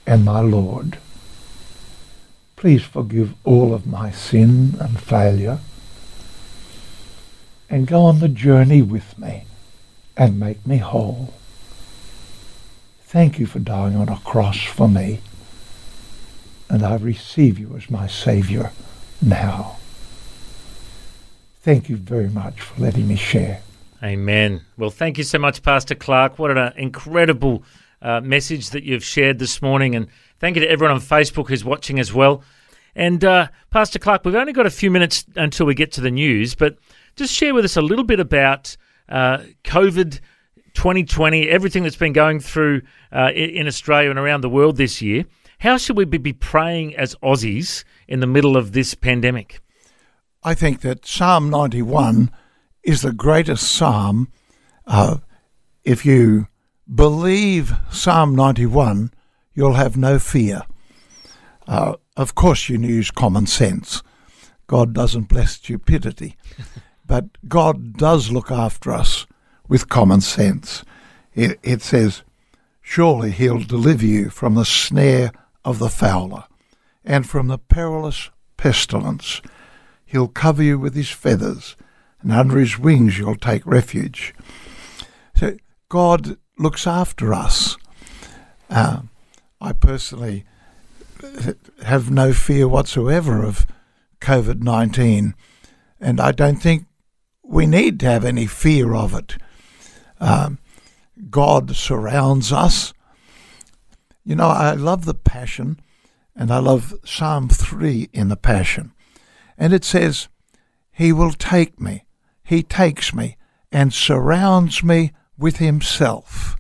[0.06, 0.98] and my Lord.
[2.56, 5.60] Please forgive all of my sin and failure
[7.70, 9.44] and go on the journey with me
[10.16, 11.34] and make me whole.
[13.02, 15.20] Thank you for dying on a cross for me,
[16.68, 18.72] and I receive you as my Saviour
[19.22, 19.76] now.
[21.62, 23.62] Thank you very much for letting me share.
[24.02, 24.62] Amen.
[24.76, 26.38] Well, thank you so much, Pastor Clark.
[26.38, 27.62] What an incredible
[28.02, 29.94] uh, message that you've shared this morning.
[29.94, 30.08] And
[30.38, 32.42] thank you to everyone on Facebook who's watching as well.
[32.94, 36.10] And uh, Pastor Clark, we've only got a few minutes until we get to the
[36.10, 36.78] news, but
[37.16, 38.76] just share with us a little bit about
[39.08, 40.20] uh, COVID
[40.74, 42.82] 2020, everything that's been going through
[43.12, 45.24] uh, in Australia and around the world this year.
[45.58, 49.60] How should we be praying as Aussies in the middle of this pandemic?
[50.44, 52.30] I think that Psalm 91
[52.84, 54.30] is the greatest psalm.
[54.86, 55.16] Uh,
[55.84, 56.46] if you
[56.92, 59.12] believe Psalm 91,
[59.54, 60.62] you'll have no fear.
[61.66, 64.02] Uh, of course, you use common sense.
[64.66, 66.36] God doesn't bless stupidity.
[67.06, 69.26] but God does look after us
[69.68, 70.84] with common sense.
[71.34, 72.22] It, it says,
[72.80, 75.32] Surely he'll deliver you from the snare
[75.64, 76.44] of the fowler
[77.04, 79.42] and from the perilous pestilence.
[80.06, 81.76] He'll cover you with his feathers,
[82.22, 84.34] and under his wings you'll take refuge.
[85.36, 85.56] So
[85.90, 87.76] God looks after us.
[88.68, 89.02] Uh,
[89.60, 90.44] I personally
[91.84, 93.66] have no fear whatsoever of
[94.20, 95.34] COVID 19,
[96.00, 96.86] and I don't think
[97.42, 99.36] we need to have any fear of it.
[100.20, 100.58] Um,
[101.30, 102.92] God surrounds us.
[104.24, 105.80] You know, I love the Passion,
[106.36, 108.92] and I love Psalm 3 in the Passion.
[109.56, 110.28] And it says,
[110.92, 112.04] He will take me,
[112.44, 113.36] He takes me,
[113.72, 116.56] and surrounds me with Himself.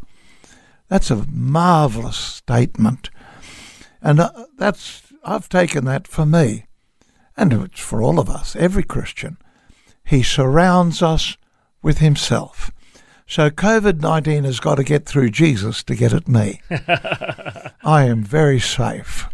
[0.88, 3.10] That's a marvelous statement.
[4.00, 6.66] And uh, that's I've taken that for me.
[7.36, 9.36] And it's for all of us, every Christian.
[10.04, 11.36] He surrounds us
[11.82, 12.70] with Himself.
[13.26, 16.62] So COVID 19 has got to get through Jesus to get at me.
[16.70, 19.28] I am very safe.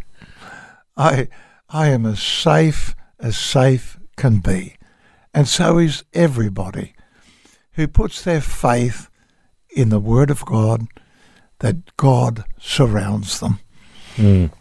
[0.97, 1.29] I,
[1.69, 4.75] I am as safe as safe can be.
[5.33, 6.93] And so is everybody
[7.73, 9.09] who puts their faith
[9.75, 10.87] in the Word of God
[11.59, 13.59] that God surrounds them.
[14.15, 14.51] Mm.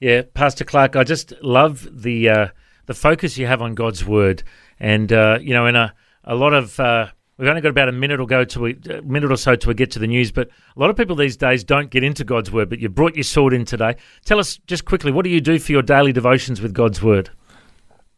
[0.00, 2.48] Yeah, Pastor Clark, I just love the uh,
[2.86, 4.42] the focus you have on God's Word,
[4.78, 7.08] and uh, you know, in a a lot of uh,
[7.40, 9.74] We've only got about a minute or go to a minute or so till we
[9.74, 10.30] get to the news.
[10.30, 12.68] But a lot of people these days don't get into God's word.
[12.68, 13.96] But you brought your sword in today.
[14.26, 17.30] Tell us just quickly, what do you do for your daily devotions with God's word?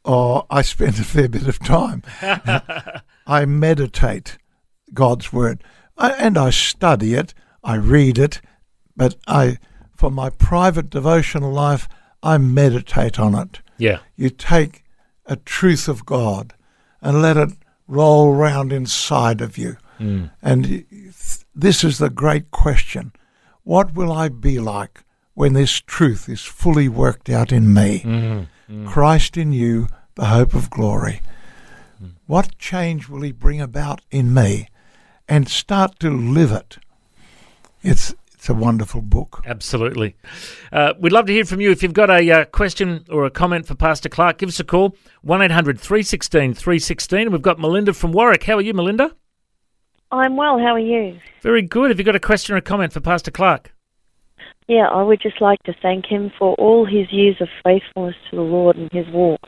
[0.04, 2.02] Oh, I spend a fair bit of time.
[3.28, 4.38] I meditate
[4.92, 5.62] God's word,
[5.96, 7.34] I, and I study it.
[7.62, 8.40] I read it,
[8.96, 9.58] but I,
[9.94, 11.88] for my private devotional life,
[12.22, 13.60] I meditate on it.
[13.78, 14.84] Yeah, you take
[15.26, 16.54] a truth of God
[17.00, 17.50] and let it
[17.86, 19.76] roll around inside of you.
[19.98, 20.30] Mm.
[20.42, 20.84] And
[21.54, 23.12] this is the great question
[23.62, 28.00] What will I be like when this truth is fully worked out in me?
[28.00, 28.46] Mm.
[28.70, 28.88] Mm.
[28.88, 31.20] Christ in you, the hope of glory.
[32.02, 32.12] Mm.
[32.26, 34.68] What change will he bring about in me?
[35.28, 36.78] And start to live it.
[37.82, 39.40] It's it's a wonderful book.
[39.46, 40.16] Absolutely.
[40.72, 41.70] Uh, we'd love to hear from you.
[41.70, 44.64] If you've got a uh, question or a comment for Pastor Clark, give us a
[44.64, 47.30] call 1 800 316 316.
[47.30, 48.42] We've got Melinda from Warwick.
[48.42, 49.14] How are you, Melinda?
[50.10, 50.58] I'm well.
[50.58, 51.20] How are you?
[51.40, 51.90] Very good.
[51.90, 53.72] Have you got a question or a comment for Pastor Clark?
[54.66, 58.36] Yeah, I would just like to thank him for all his years of faithfulness to
[58.36, 59.40] the Lord and his walk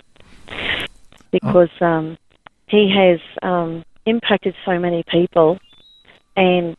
[1.32, 2.16] because um,
[2.68, 5.58] he has um, impacted so many people
[6.36, 6.76] and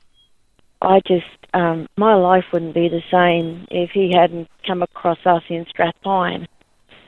[0.82, 5.44] I just, um, my life wouldn't be the same if he hadn't come across us
[5.50, 6.48] in Strathpine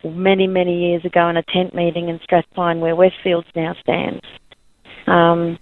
[0.04, 4.22] many, many years ago in a tent meeting in Strathpine where Westfields now stands.
[5.06, 5.60] Um,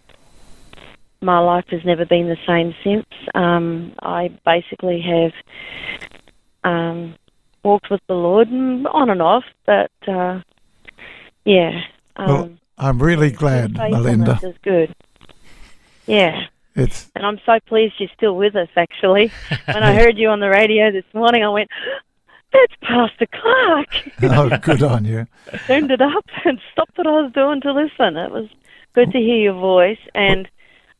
[1.21, 3.05] my life has never been the same since.
[3.33, 5.31] Um, I basically have
[6.63, 7.15] um,
[7.63, 10.41] walked with the Lord on and off, but uh,
[11.43, 11.81] yeah.
[12.15, 14.39] Um, Well, I'm really glad, Melinda.
[14.43, 14.93] is good.
[16.05, 16.45] Yeah.
[16.75, 19.31] It's And I'm so pleased you're still with us, actually.
[19.65, 21.69] When I heard you on the radio this morning, I went,
[22.51, 23.87] that's Pastor Clark.
[24.23, 25.27] oh, good on you.
[25.67, 28.17] Turned it up and stopped what I was doing to listen.
[28.17, 28.49] It was
[28.93, 29.99] good to hear your voice.
[30.13, 30.49] And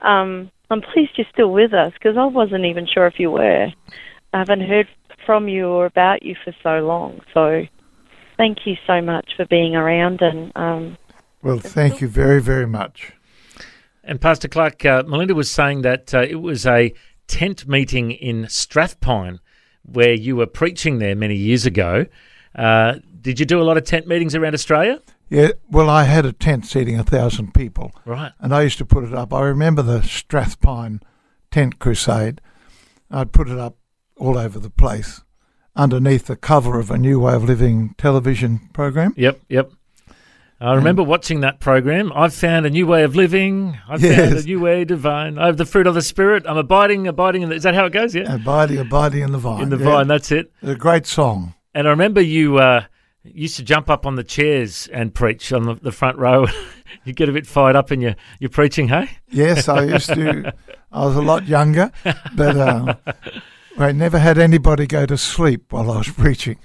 [0.02, 3.68] um, I'm pleased you're still with us because I wasn't even sure if you were.
[4.34, 4.88] I haven't heard
[5.26, 7.22] from you or about you for so long.
[7.34, 7.66] So
[8.38, 10.22] thank you so much for being around.
[10.22, 10.98] And um,
[11.42, 13.14] Well, thank you very, very much.
[14.06, 16.94] And Pastor Clark, uh, Melinda was saying that uh, it was a
[17.28, 19.40] tent meeting in Strathpine
[19.84, 22.06] where you were preaching there many years ago.
[22.54, 25.02] Uh, did you do a lot of tent meetings around Australia?
[25.30, 28.32] Yeah, well, I had a tent seating a thousand people, Right.
[28.40, 29.34] and I used to put it up.
[29.34, 31.02] I remember the Strathpine
[31.50, 32.42] tent crusade.
[33.10, 33.76] I'd put it up
[34.18, 35.22] all over the place
[35.76, 39.14] underneath the cover of a New Way of Living television program.
[39.18, 39.72] Yep, yep.
[40.60, 42.14] I remember watching that program.
[42.16, 43.78] I've found a new way of living.
[43.90, 45.38] I've found a new way divine.
[45.38, 46.44] I have the fruit of the spirit.
[46.48, 48.16] I'm abiding, abiding in the, Is that how it goes?
[48.16, 48.34] Yeah.
[48.36, 49.64] Abiding, abiding in the vine.
[49.64, 50.52] in the Yeah, vine, that's it.
[50.62, 51.56] It's a great song.
[51.74, 52.86] And I remember you uh,
[53.24, 56.48] used to jump up on the chairs and preach on the, the front row.
[57.04, 59.10] you get a bit fired up in your, your preaching, hey?
[59.30, 60.54] Yes, I used to.
[60.92, 61.92] I was a lot younger,
[62.34, 62.96] but um,
[63.78, 66.58] I never had anybody go to sleep while I was preaching.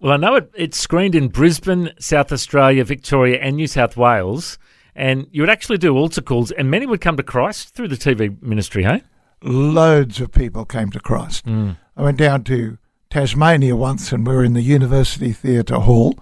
[0.00, 4.58] Well, I know it, it's screened in Brisbane, South Australia, Victoria, and New South Wales.
[4.94, 7.96] And you would actually do altar calls, and many would come to Christ through the
[7.96, 9.02] TV ministry, hey?
[9.42, 11.44] Loads of people came to Christ.
[11.44, 11.72] Hmm.
[11.96, 16.18] I went down to Tasmania once, and we were in the University Theatre Hall,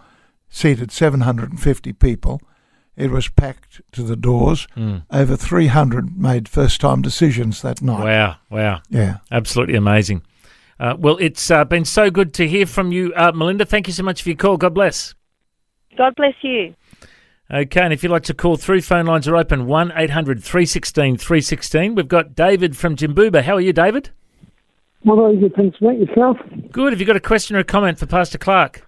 [0.50, 2.40] seated 750 people.
[2.96, 4.66] It was packed to the doors.
[4.74, 4.98] Hmm.
[5.10, 8.04] Over 300 made first-time decisions that night.
[8.04, 8.80] Wow, wow.
[8.90, 9.18] Yeah.
[9.30, 10.22] Absolutely amazing.
[10.78, 13.64] Uh, well, it's uh, been so good to hear from you, uh, Melinda.
[13.64, 14.56] Thank you so much for your call.
[14.56, 15.14] God bless.
[15.96, 16.74] God bless you.
[17.52, 21.16] Okay, and if you'd like to call through, phone lines are open 1 800 316
[21.16, 21.94] 316.
[21.94, 23.42] We've got David from Jimboomba.
[23.42, 24.10] How are you, David?
[25.04, 25.54] Well, very good.
[25.54, 26.00] Thanks, mate.
[26.00, 26.36] Yourself?
[26.72, 26.92] Good.
[26.92, 28.86] Have you got a question or a comment for Pastor Clark?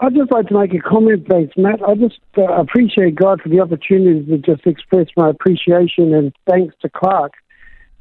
[0.00, 1.80] I'd just like to make a comment, please, Matt.
[1.82, 6.74] I just uh, appreciate God for the opportunity to just express my appreciation and thanks
[6.82, 7.32] to Clark.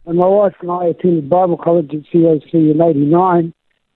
[0.07, 3.53] And my wife and I attended Bible college at COC in 89.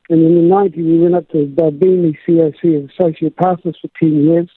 [0.10, 4.26] And in the 90, we went up to Balbini COC as associate pastors for 10
[4.26, 4.50] years.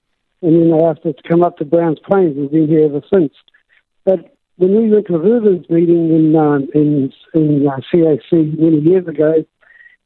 [0.42, 2.36] And then they asked us to come up to Browns Plains.
[2.36, 3.32] We've been here ever since.
[4.04, 8.80] But when we went to a Rubens meeting in, um, in, in uh, COC many
[8.80, 9.44] years ago,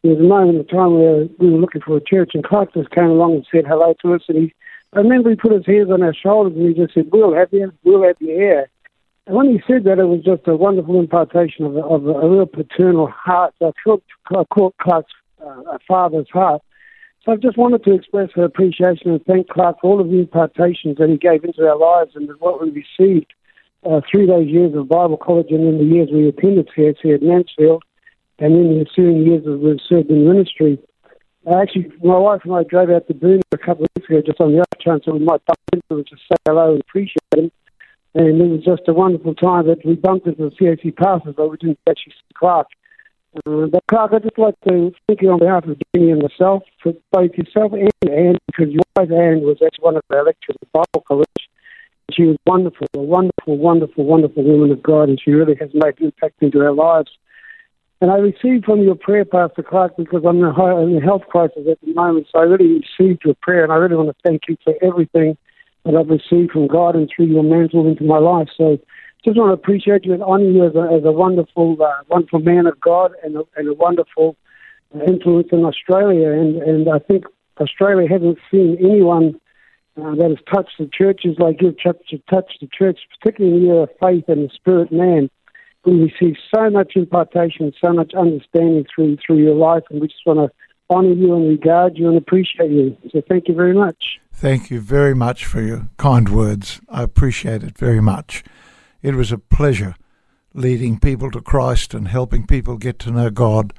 [0.02, 2.74] there was a moment of time where we were looking for a church, and Clark
[2.74, 4.22] just came along and said hello to us.
[4.28, 4.54] And he,
[4.92, 7.48] I remember he put his hands on our shoulders and he just said, "We'll have
[7.52, 8.70] you, we'll have you here."
[9.28, 12.46] When he said that, it was just a wonderful impartation of a, of a, real
[12.46, 13.52] paternal heart.
[13.60, 14.02] I felt
[14.34, 15.12] I caught Clark's
[15.44, 16.62] uh, father's heart.
[17.24, 20.20] So I just wanted to express our appreciation and thank Clark for all of the
[20.20, 23.34] impartations that he gave into our lives and what we received
[23.84, 27.22] uh, through those years of Bible college and in the years we attended CSC at
[27.22, 27.82] Mansfield
[28.38, 30.78] and in the ensuing years that we've served in ministry.
[31.46, 34.22] Uh, actually, my wife and I drove out to Boonah a couple of weeks ago
[34.24, 36.80] just on the off chance that we might bump into him to say hello and
[36.80, 37.50] appreciate him.
[38.18, 41.50] And it was just a wonderful time that we bumped into the CAC pastors, but
[41.50, 42.66] we didn't actually see Clark.
[43.46, 46.64] Uh, but Clark, I'd just like to thank you on behalf of Jenny and myself,
[46.82, 50.56] for both yourself and Anne, because your wife Anne was actually one of our lecturers
[50.60, 51.28] at Bible College.
[52.10, 56.00] She was wonderful, a wonderful, wonderful, wonderful woman of God, and she really has made
[56.00, 57.12] an impact into our lives.
[58.00, 61.80] And I received from your prayer, Pastor Clark, because I'm in a health crisis at
[61.82, 62.26] the moment.
[62.32, 65.36] So I really received your prayer, and I really want to thank you for everything
[65.88, 68.48] that I've received from God and through your mantle into my life.
[68.56, 68.78] So
[69.24, 72.40] just want to appreciate you and honor you as a, as a wonderful, uh, wonderful
[72.40, 74.36] man of God and a, and a wonderful
[75.06, 76.30] influence in Australia.
[76.30, 77.24] And, and I think
[77.58, 79.40] Australia hasn't seen anyone
[79.96, 83.88] uh, that has touched the churches like you've touched, touched the church, particularly in of
[84.00, 85.30] faith and the spirit man.
[85.86, 90.26] We receive so much impartation, so much understanding through through your life, and we just
[90.26, 90.54] want to
[90.90, 92.96] honor you and regard you and appreciate you.
[93.10, 94.20] So thank you very much.
[94.40, 96.80] Thank you very much for your kind words.
[96.88, 98.44] I appreciate it very much.
[99.02, 99.96] It was a pleasure
[100.54, 103.72] leading people to Christ and helping people get to know God.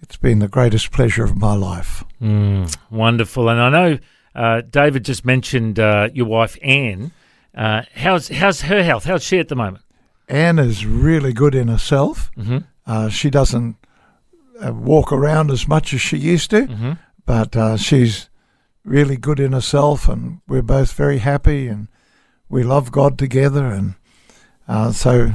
[0.00, 2.02] It's been the greatest pleasure of my life.
[2.20, 3.50] Mm, wonderful.
[3.50, 3.98] And I know
[4.34, 7.12] uh, David just mentioned uh, your wife, Anne.
[7.54, 9.04] Uh, how's, how's her health?
[9.04, 9.84] How's she at the moment?
[10.28, 12.30] Anne is really good in herself.
[12.38, 12.58] Mm-hmm.
[12.86, 13.76] Uh, she doesn't
[14.64, 16.98] uh, walk around as much as she used to, Mhm.
[17.26, 18.29] but uh, she's
[18.84, 21.88] really good in herself, and we're both very happy, and
[22.48, 23.94] we love God together, and
[24.68, 25.32] uh, so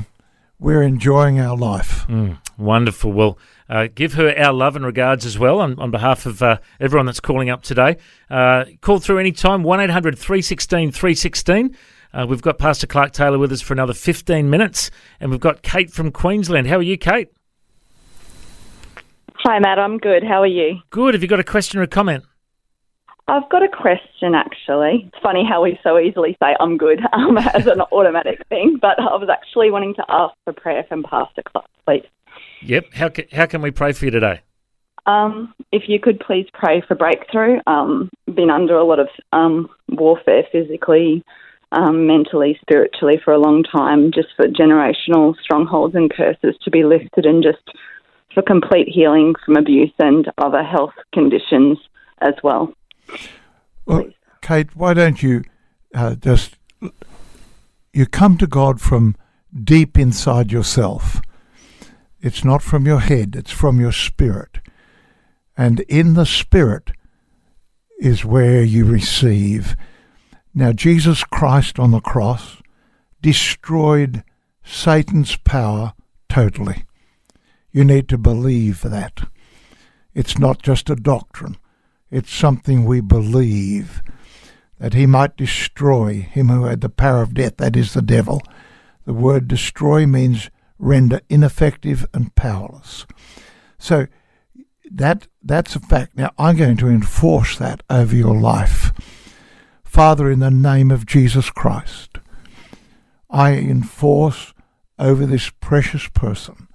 [0.60, 2.06] we're enjoying our life.
[2.08, 3.12] Mm, wonderful.
[3.12, 3.38] Well,
[3.70, 7.06] uh, give her our love and regards as well on, on behalf of uh, everyone
[7.06, 7.98] that's calling up today.
[8.30, 11.76] Uh, call through anytime, 1 800 316 316.
[12.14, 14.90] Uh, we've got Pastor Clark Taylor with us for another 15 minutes,
[15.20, 16.68] and we've got Kate from Queensland.
[16.68, 17.30] How are you, Kate?
[19.40, 19.78] Hi, Matt.
[19.78, 20.24] I'm good.
[20.24, 20.80] How are you?
[20.90, 21.14] Good.
[21.14, 22.24] Have you got a question or a comment?
[23.28, 25.06] I've got a question, actually.
[25.08, 29.00] It's funny how we so easily say I'm good um, as an automatic thing, but
[29.00, 32.06] I was actually wanting to ask for prayer from Pastor Clark, please.
[32.62, 32.94] Yep.
[32.94, 34.42] How, ca- how can we pray for you today?
[35.08, 37.60] Um, if you could please pray for breakthrough.
[37.68, 41.24] Um, been under a lot of um, warfare physically,
[41.72, 46.84] um, mentally, spiritually for a long time, just for generational strongholds and curses to be
[46.84, 47.62] lifted and just
[48.34, 51.78] for complete healing from abuse and other health conditions
[52.22, 52.74] as well.
[53.86, 54.10] Well,
[54.42, 55.44] Kate, why don't you
[55.94, 56.56] uh, just
[57.94, 59.16] you come to God from
[59.64, 61.22] deep inside yourself.
[62.22, 64.60] It's not from your head; it's from your spirit,
[65.56, 66.92] and in the spirit
[68.00, 69.76] is where you receive.
[70.54, 72.62] Now, Jesus Christ on the cross
[73.22, 74.24] destroyed
[74.64, 75.94] Satan's power
[76.30, 76.86] totally.
[77.72, 79.28] You need to believe that.
[80.14, 81.58] It's not just a doctrine.
[82.16, 84.02] It's something we believe
[84.80, 88.42] that he might destroy him who had the power of death, that is the devil.
[89.04, 90.50] The word destroy means
[90.80, 93.06] render ineffective and powerless.
[93.78, 94.08] So
[94.90, 96.16] that that's a fact.
[96.16, 98.94] Now I'm going to enforce that over your life.
[99.84, 102.20] Father, in the name of Jesus Christ,
[103.30, 104.54] I enforce
[104.98, 106.70] over this precious person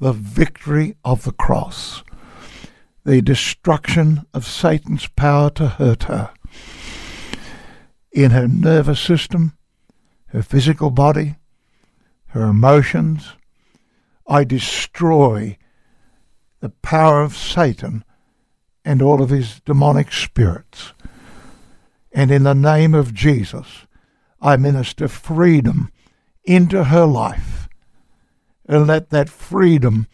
[0.00, 2.02] the victory of the cross
[3.06, 6.34] the destruction of Satan's power to hurt her
[8.10, 9.56] in her nervous system,
[10.26, 11.36] her physical body,
[12.30, 13.34] her emotions.
[14.26, 15.56] I destroy
[16.58, 18.04] the power of Satan
[18.84, 20.92] and all of his demonic spirits.
[22.10, 23.86] And in the name of Jesus,
[24.40, 25.92] I minister freedom
[26.42, 27.68] into her life
[28.68, 30.08] and let that freedom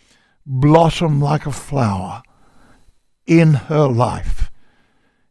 [0.44, 2.22] blossom like a flower
[3.26, 4.50] in her life.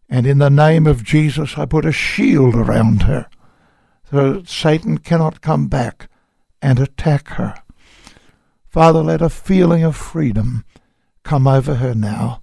[0.09, 3.27] And in the name of Jesus, I put a shield around her
[4.09, 6.09] so that Satan cannot come back
[6.61, 7.55] and attack her.
[8.67, 10.65] Father, let a feeling of freedom
[11.23, 12.41] come over her now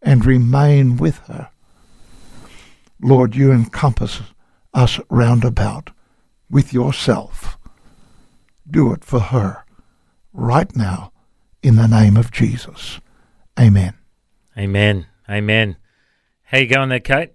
[0.00, 1.48] and remain with her.
[3.00, 4.20] Lord, you encompass
[4.74, 5.90] us round about
[6.50, 7.58] with yourself.
[8.68, 9.64] Do it for her
[10.32, 11.12] right now
[11.62, 13.00] in the name of Jesus.
[13.58, 14.01] Amen.
[14.56, 15.06] Amen.
[15.28, 15.76] Amen.
[16.44, 17.32] How you going there, Kate?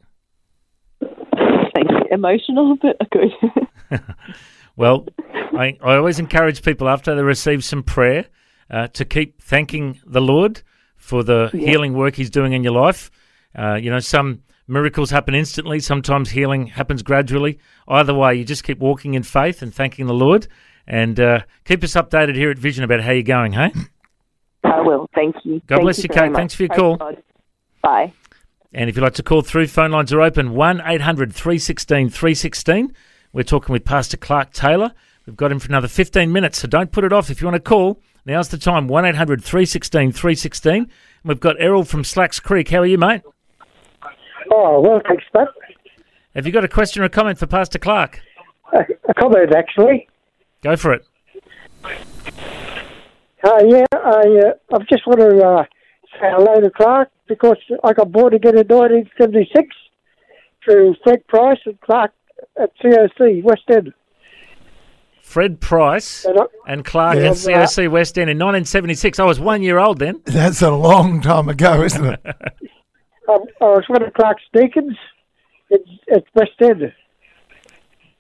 [1.02, 2.02] Thank you.
[2.12, 3.32] Emotional, but good.
[4.78, 5.08] Well,
[5.58, 8.28] I, I always encourage people after they receive some prayer
[8.70, 10.62] uh, to keep thanking the Lord
[10.96, 13.10] for the healing work He's doing in your life.
[13.58, 17.58] Uh, you know, some miracles happen instantly, sometimes healing happens gradually.
[17.88, 20.48] Either way, you just keep walking in faith and thanking the Lord.
[20.86, 23.74] And uh, keep us updated here at Vision about how you're going, hey?
[24.64, 25.10] I will.
[25.16, 25.62] Thank you.
[25.68, 26.32] God Thank bless you, very Kate.
[26.32, 26.40] much.
[26.40, 26.98] Thanks for your Praise call.
[26.98, 27.24] God.
[27.82, 28.14] Bye.
[28.74, 32.94] And if you'd like to call through, phone lines are open 1 800 316 316.
[33.34, 34.92] We're talking with Pastor Clark Taylor.
[35.26, 37.30] We've got him for another 15 minutes, so don't put it off.
[37.30, 40.90] If you want to call, now's the time 1 800 316 316.
[41.24, 42.70] We've got Errol from Slacks Creek.
[42.70, 43.22] How are you, mate?
[44.52, 45.50] Oh, well, thanks, Matt.
[46.36, 48.22] Have you got a question or a comment for Pastor Clark?
[48.74, 48.80] A,
[49.10, 50.08] a comment, actually.
[50.62, 51.06] Go for it.
[53.48, 55.64] Uh, yeah, I, uh, I just want to uh,
[56.20, 59.68] say hello to Clark because I got born again in 1976
[60.66, 62.12] through Fred Price and Clark
[62.62, 63.94] at COC, West End.
[65.22, 67.28] Fred Price And I, and Clark Yeah.
[67.28, 69.18] at COC West End in 1976.
[69.20, 70.22] I was one year old then.
[70.26, 72.20] That's a long time ago, isn't it?
[72.26, 72.34] I,
[73.30, 74.98] I was one of Clark's deacons
[75.72, 75.80] at,
[76.14, 76.92] at West End.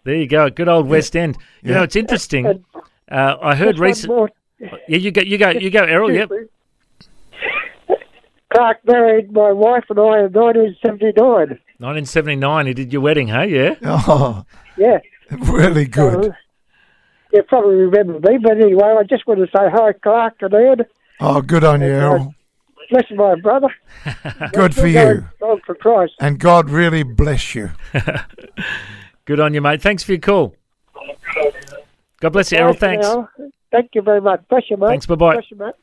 [0.06, 0.50] There you go.
[0.50, 1.38] Good old West End.
[1.64, 2.46] You know, it's interesting.
[2.46, 2.64] And
[3.12, 4.08] Uh, I heard just one recent.
[4.14, 6.12] more- Yeah, you go, you go, you go, Errol.
[6.12, 6.30] Yep.
[8.54, 11.24] Clark married my wife and I in 1979.
[11.80, 12.66] 1979.
[12.66, 13.48] He did your wedding, hey?
[13.50, 13.76] Yeah.
[13.84, 14.44] Oh,
[14.78, 15.00] Yeah.
[15.32, 16.26] really good.
[16.26, 16.32] So,
[17.34, 20.88] you probably remember me, but anyway, I just want to say hi, Clark and Ed.
[21.20, 22.34] Oh, good on you, uh, Errol.
[22.90, 23.68] Bless my brother.
[24.54, 25.28] Good for you.
[25.42, 26.14] going for Christ.
[26.22, 27.72] And God really bless you.
[29.26, 29.82] Good on you, mate.
[29.82, 30.56] Thanks for your call.
[32.22, 32.74] God bless you, Errol.
[32.74, 33.06] Thanks.
[33.06, 33.28] now.
[33.72, 34.42] Thank you very much.
[34.50, 34.88] Pleasure, mate.
[34.88, 35.36] Thanks, bye-bye.
[35.36, 35.74] Pleasure, mate.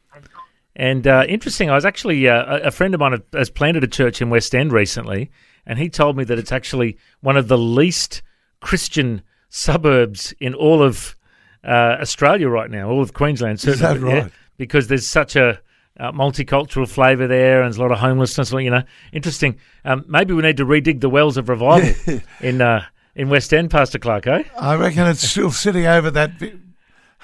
[0.77, 3.89] And uh, interesting, I was actually uh, a- a friend of mine has planted a
[3.89, 5.31] church in West End recently,
[5.67, 8.23] and he told me that it's actually one of the least
[8.61, 11.15] Christian suburbs in all of
[11.63, 13.57] uh, Australia right now, all of Queensland.
[13.59, 14.33] Is certainly, that yeah, right?
[14.57, 15.61] because there's such a
[16.01, 18.51] uh, multicultural flavour there, and there's a lot of homelessness.
[18.51, 18.83] You know,
[19.13, 19.57] interesting.
[19.85, 23.71] Um, maybe we need to redig the wells of revival in uh, in West End,
[23.71, 24.27] Pastor Clark.
[24.27, 24.43] Eh?
[24.61, 26.55] I reckon it's still sitting over that vi-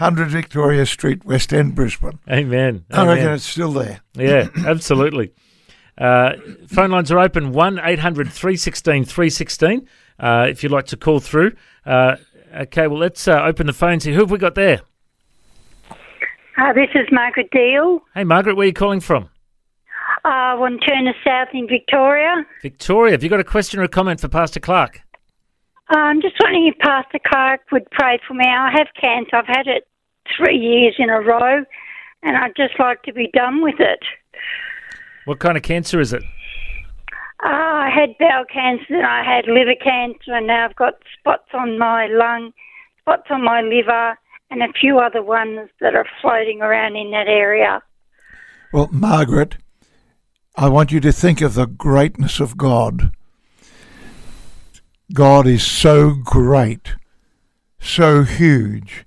[0.01, 2.19] 100 Victoria Street, West End, Brisbane.
[2.31, 2.87] Amen.
[2.91, 4.01] I reckon it's still there.
[4.15, 5.33] Yeah, absolutely.
[5.99, 6.33] Uh,
[6.69, 9.87] phone lines are open 1 800 316 316
[10.19, 11.53] uh, if you'd like to call through.
[11.85, 12.17] Uh,
[12.57, 14.15] okay, well, let's uh, open the phones here.
[14.15, 14.81] Who have we got there?
[16.57, 19.29] Uh, this is Margaret Deal, Hey, Margaret, where are you calling from?
[20.25, 22.47] uh, Wantirna South in Victoria.
[22.63, 23.13] Victoria.
[23.13, 25.03] Have you got a question or a comment for Pastor Clark?
[25.91, 28.45] Uh, I'm just wondering if Pastor Clark would pray for me.
[28.47, 29.35] I have cancer.
[29.35, 29.89] I've had it
[30.37, 31.65] three years in a row,
[32.23, 33.99] and I'd just like to be done with it.
[35.25, 36.23] What kind of cancer is it?
[37.43, 41.49] Uh, I had bowel cancer, and I had liver cancer, and now I've got spots
[41.55, 42.53] on my lung,
[43.01, 44.17] spots on my liver,
[44.51, 47.83] and a few other ones that are floating around in that area.
[48.73, 49.57] Well, Margaret,
[50.55, 53.11] I want you to think of the greatness of God.
[55.13, 56.95] God is so great,
[57.81, 59.05] so huge.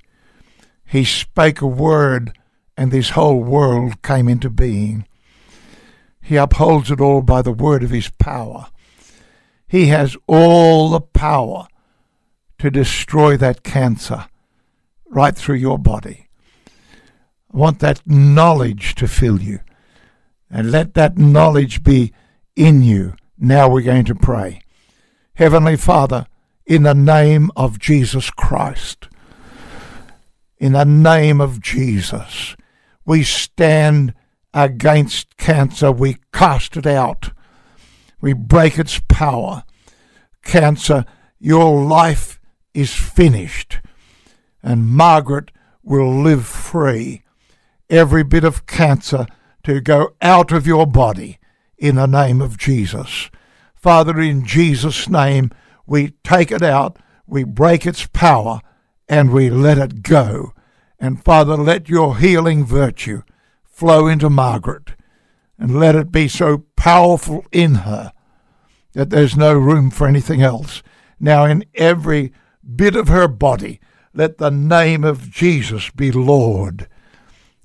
[0.85, 2.37] He spake a word,
[2.75, 5.07] and this whole world came into being.
[6.21, 8.67] He upholds it all by the word of his power.
[9.67, 11.67] He has all the power
[12.59, 14.27] to destroy that cancer
[15.09, 16.27] right through your body.
[16.67, 19.59] I want that knowledge to fill you.
[20.49, 22.13] And let that knowledge be
[22.55, 23.15] in you.
[23.37, 24.62] Now we're going to pray.
[25.35, 26.27] Heavenly Father,
[26.67, 29.07] in the name of Jesus Christ,
[30.59, 32.55] in the name of Jesus,
[33.03, 34.13] we stand
[34.53, 35.91] against cancer.
[35.91, 37.31] We cast it out.
[38.21, 39.63] We break its power.
[40.43, 41.03] Cancer,
[41.39, 42.39] your life
[42.75, 43.79] is finished.
[44.61, 45.49] And Margaret
[45.81, 47.23] will live free.
[47.89, 49.25] Every bit of cancer
[49.63, 51.39] to go out of your body
[51.75, 53.31] in the name of Jesus.
[53.83, 55.51] Father, in Jesus' name,
[55.85, 58.61] we take it out, we break its power,
[59.09, 60.53] and we let it go.
[61.01, 63.23] And Father, let your healing virtue
[63.65, 64.91] flow into Margaret,
[65.59, 68.13] and let it be so powerful in her
[68.93, 70.81] that there's no room for anything else.
[71.19, 72.31] Now, in every
[72.77, 73.81] bit of her body,
[74.13, 76.87] let the name of Jesus be Lord.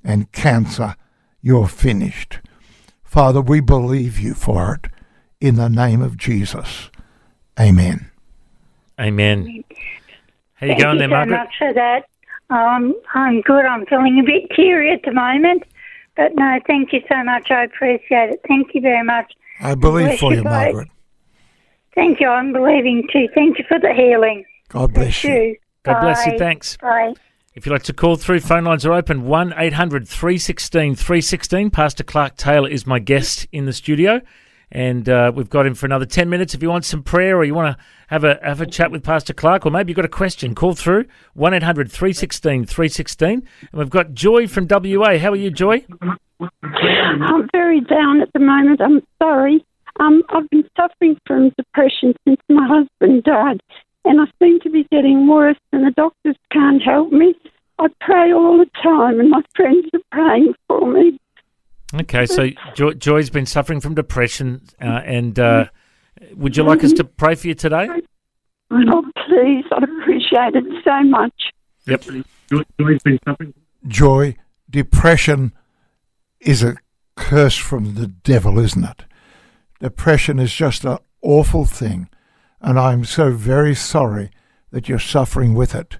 [0.03, 0.97] And cancer,
[1.41, 2.41] you're finished.
[3.05, 4.91] Father, we believe you for it
[5.41, 6.91] in the name of Jesus.
[7.59, 8.11] Amen.
[8.99, 9.65] Amen.
[10.55, 11.37] How you Thank going you there, so Margaret?
[11.37, 12.09] much for that.
[12.51, 13.65] Um, I'm good.
[13.65, 15.65] I'm feeling a bit teary at the moment.
[16.17, 17.51] But no, thank you so much.
[17.51, 18.41] I appreciate it.
[18.49, 19.33] Thank you very much.
[19.61, 20.89] I believe for you, Worship, Margaret.
[21.95, 22.29] Thank you.
[22.29, 23.29] I'm believing too.
[23.35, 24.45] Thank you for the healing.
[24.69, 25.33] God bless you.
[25.33, 25.57] you.
[25.85, 26.39] God bless you.
[26.39, 26.77] Thanks.
[26.77, 27.15] Bye.
[27.55, 31.71] If you'd like to call through, phone lines are open 1 800 316 316.
[31.71, 34.21] Pastor Clark Taylor is my guest in the studio,
[34.71, 36.55] and uh, we've got him for another 10 minutes.
[36.55, 39.03] If you want some prayer or you want to have a, have a chat with
[39.03, 43.29] Pastor Clark, or maybe you've got a question, call through 1 800 316 316.
[43.31, 43.43] And
[43.73, 45.19] we've got Joy from WA.
[45.19, 45.85] How are you, Joy?
[46.41, 48.81] I'm very down at the moment.
[48.81, 49.65] I'm sorry.
[50.01, 53.61] Um, I've been suffering from depression since my husband died,
[54.05, 57.35] and I seem to be getting worse, and the doctors can't help me.
[57.81, 61.19] I pray all the time, and my friends are praying for me.
[61.95, 65.67] Okay, so Joy, Joy's been suffering from depression, uh, and uh,
[66.35, 67.89] would you like us to pray for you today?
[68.71, 71.33] Oh, please, I'd appreciate it so much.
[71.87, 72.03] Yep.
[72.51, 73.55] Joy's been suffering.
[73.87, 74.37] Joy,
[74.69, 75.53] depression
[76.41, 76.77] is a
[77.17, 79.05] curse from the devil, isn't it?
[79.81, 82.11] Depression is just an awful thing,
[82.61, 84.31] and I'm so very sorry
[84.71, 85.97] that you're suffering with it.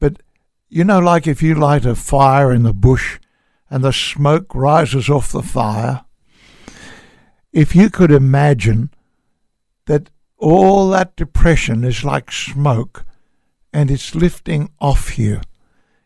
[0.00, 0.22] But
[0.70, 3.18] you know, like if you light a fire in the bush
[3.70, 6.04] and the smoke rises off the fire,
[7.52, 8.90] if you could imagine
[9.86, 13.04] that all that depression is like smoke
[13.72, 15.40] and it's lifting off you,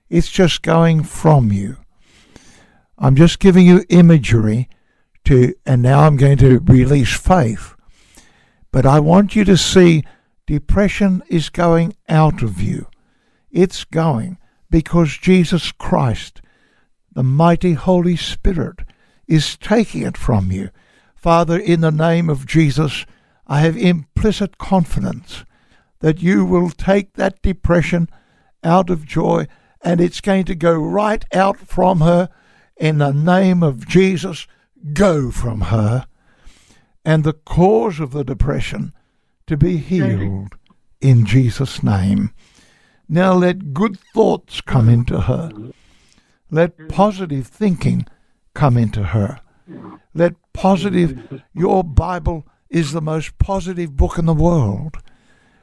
[0.08, 1.76] it's just going from you.
[2.98, 4.68] I'm just giving you imagery
[5.24, 7.74] to, and now I'm going to release faith.
[8.72, 10.04] But I want you to see
[10.46, 12.86] depression is going out of you.
[13.50, 14.38] It's going
[14.70, 16.40] because Jesus Christ,
[17.18, 18.82] the mighty Holy Spirit,
[19.26, 20.70] is taking it from you.
[21.16, 23.06] Father, in the name of Jesus,
[23.44, 25.44] I have implicit confidence
[25.98, 28.08] that you will take that depression
[28.62, 29.48] out of joy
[29.82, 32.28] and it's going to go right out from her
[32.76, 34.46] in the name of Jesus.
[34.92, 36.06] Go from her.
[37.04, 38.92] And the cause of the depression
[39.48, 40.54] to be healed
[41.00, 42.30] in Jesus' name.
[43.08, 45.50] Now let good thoughts come into her.
[46.50, 46.88] Let mm-hmm.
[46.88, 48.06] positive thinking
[48.54, 49.40] come into her.
[50.14, 54.96] Let positive, your Bible is the most positive book in the world.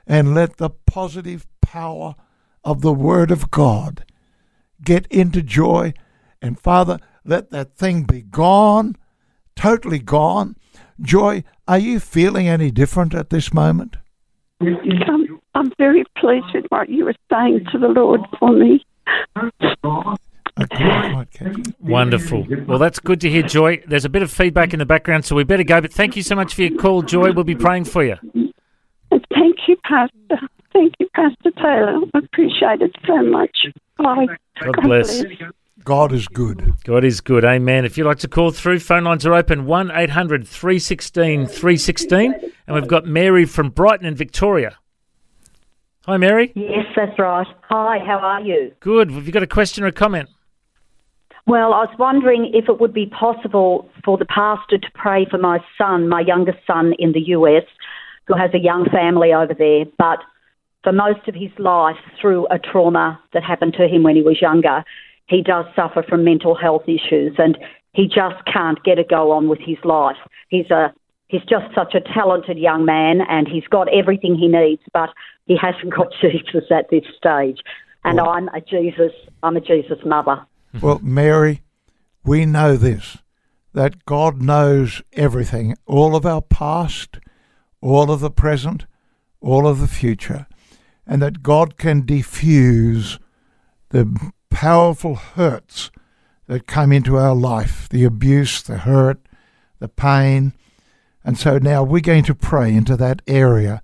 [0.07, 2.15] And let the positive power
[2.63, 4.05] of the Word of God
[4.83, 5.93] get into joy.
[6.41, 8.95] And Father, let that thing be gone,
[9.55, 10.55] totally gone.
[11.01, 13.97] Joy, are you feeling any different at this moment?
[14.61, 15.09] Mm-hmm.
[15.11, 18.85] I'm, I'm very pleased with what you were saying to the Lord for me.
[20.57, 21.73] I couldn't quite catch.
[21.79, 22.47] Wonderful.
[22.65, 23.83] Well, that's good to hear, Joy.
[23.87, 25.81] There's a bit of feedback in the background, so we better go.
[25.81, 27.33] But thank you so much for your call, Joy.
[27.33, 28.15] We'll be praying for you.
[29.11, 30.47] And thank you, Pastor.
[30.71, 31.99] Thank you, Pastor Taylor.
[32.13, 33.67] I appreciate it so much.
[33.97, 34.27] Bye.
[34.61, 35.23] God bless.
[35.83, 36.73] God is good.
[36.83, 37.45] God is good.
[37.45, 37.85] Amen.
[37.85, 42.33] If you'd like to call through, phone lines are open 1 800 316 316.
[42.67, 44.77] And we've got Mary from Brighton in Victoria.
[46.05, 46.51] Hi, Mary.
[46.55, 47.47] Yes, that's right.
[47.69, 48.71] Hi, how are you?
[48.79, 49.11] Good.
[49.11, 50.29] Have you got a question or a comment?
[51.47, 55.37] Well, I was wondering if it would be possible for the pastor to pray for
[55.37, 57.63] my son, my youngest son in the US,
[58.27, 60.19] who has a young family over there, but
[60.83, 64.41] for most of his life, through a trauma that happened to him when he was
[64.41, 64.83] younger,
[65.27, 67.57] he does suffer from mental health issues and
[67.93, 70.17] he just can't get a go on with his life.
[70.49, 70.93] He's a
[71.27, 75.09] he's just such a talented young man and he's got everything he needs, but
[75.45, 77.59] he hasn't got Jesus at this stage.
[78.03, 80.45] And I'm a Jesus I'm a Jesus mother.
[80.75, 80.85] Mm-hmm.
[80.85, 81.61] Well, Mary,
[82.23, 83.17] we know this
[83.73, 87.19] that God knows everything, all of our past,
[87.81, 88.85] all of the present,
[89.41, 90.47] all of the future,
[91.05, 93.19] and that God can diffuse
[93.89, 95.91] the powerful hurts
[96.47, 99.19] that come into our life the abuse, the hurt,
[99.79, 100.53] the pain.
[101.23, 103.81] And so now we're going to pray into that area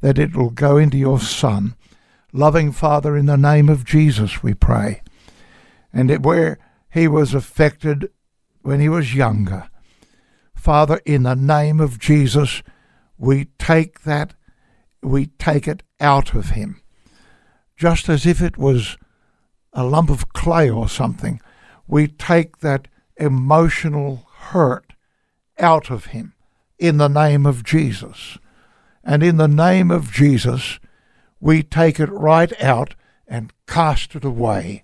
[0.00, 1.74] that it will go into your Son.
[2.32, 5.02] Loving Father, in the name of Jesus, we pray
[5.92, 6.58] and it, where
[6.90, 8.10] he was affected
[8.62, 9.68] when he was younger.
[10.54, 12.62] Father, in the name of Jesus,
[13.18, 14.34] we take that,
[15.02, 16.80] we take it out of him,
[17.76, 18.96] just as if it was
[19.72, 21.40] a lump of clay or something.
[21.86, 24.94] We take that emotional hurt
[25.58, 26.34] out of him
[26.78, 28.38] in the name of Jesus.
[29.04, 30.80] And in the name of Jesus,
[31.40, 32.94] we take it right out
[33.28, 34.82] and cast it away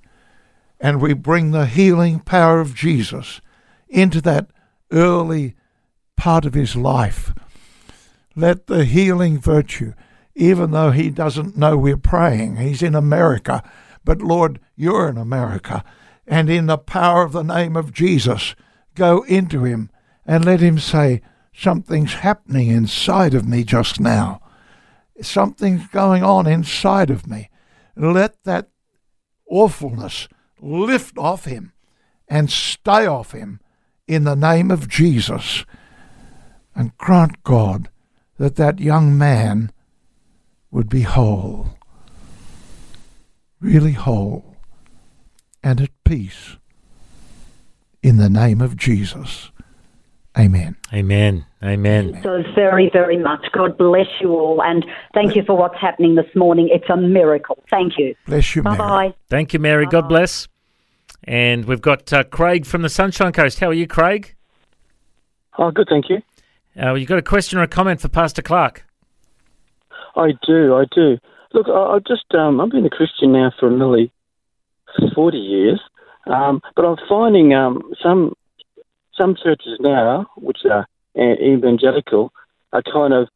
[0.83, 3.41] and we bring the healing power of Jesus
[3.89, 4.49] into that
[4.91, 5.55] early
[6.17, 7.33] part of his life.
[8.35, 9.93] Let the healing virtue,
[10.35, 13.63] even though he doesn't know we're praying, he's in America,
[14.05, 15.85] but Lord, you're in America,
[16.27, 18.57] and in the power of the name of Jesus,
[18.97, 19.89] go into him
[20.27, 21.23] and let him say,
[21.55, 24.41] Something's happening inside of me just now.
[25.21, 27.51] Something's going on inside of me.
[27.95, 28.71] Let that
[29.47, 30.29] awfulness
[30.63, 31.73] lift off him
[32.29, 33.61] and stay off him
[34.07, 35.65] in the name of Jesus.
[36.75, 37.91] And grant God
[38.39, 39.73] that that young man
[40.71, 41.77] would be whole,
[43.61, 44.57] really whole,
[45.63, 46.57] and at peace
[48.03, 49.51] in the name of Jesus.
[50.39, 50.77] Amen.
[50.95, 51.45] Amen.
[51.63, 52.19] Amen.
[52.23, 53.45] So very, very much.
[53.53, 56.71] God bless you all and thank you for what's happening this morning.
[56.73, 57.63] It's a miracle.
[57.71, 58.15] Thank you.
[58.27, 58.79] Bless you, Bye Mary.
[58.79, 59.15] bye.
[59.29, 59.87] Thank you, Mary.
[59.87, 60.49] God bless.
[61.25, 63.61] And we've got uh, Craig from the Sunshine Coast.
[63.61, 64.35] How are you, Craig?
[65.59, 66.23] Oh, good, thank you.
[66.81, 68.85] Uh, you got a question or a comment for Pastor Clark?
[70.17, 71.19] I do, I do.
[71.53, 74.11] Look, I, I've just, um, I've been a Christian now for nearly
[75.15, 75.81] 40 years,
[76.27, 78.35] um, but I'm finding um, some
[79.19, 80.87] some churches now, which are
[81.19, 82.33] uh, evangelical,
[82.73, 83.29] are kind of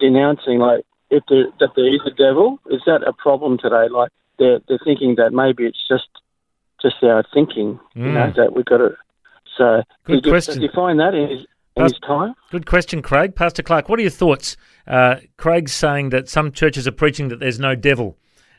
[0.00, 2.58] denouncing, like, if there, that there is a devil.
[2.70, 3.88] Is that a problem today?
[3.90, 6.08] Like, they're, they're thinking that maybe it's just
[6.84, 8.36] just our thinking, you know, Mm.
[8.36, 8.90] that we've got to.
[9.56, 10.54] So, Good did you, question.
[10.54, 12.34] Did you find that in his, in his time?
[12.52, 13.34] Good question, Craig.
[13.34, 14.56] Pastor Clark, what are your thoughts?
[14.86, 18.16] Uh, Craig's saying that some churches are preaching that there's no devil.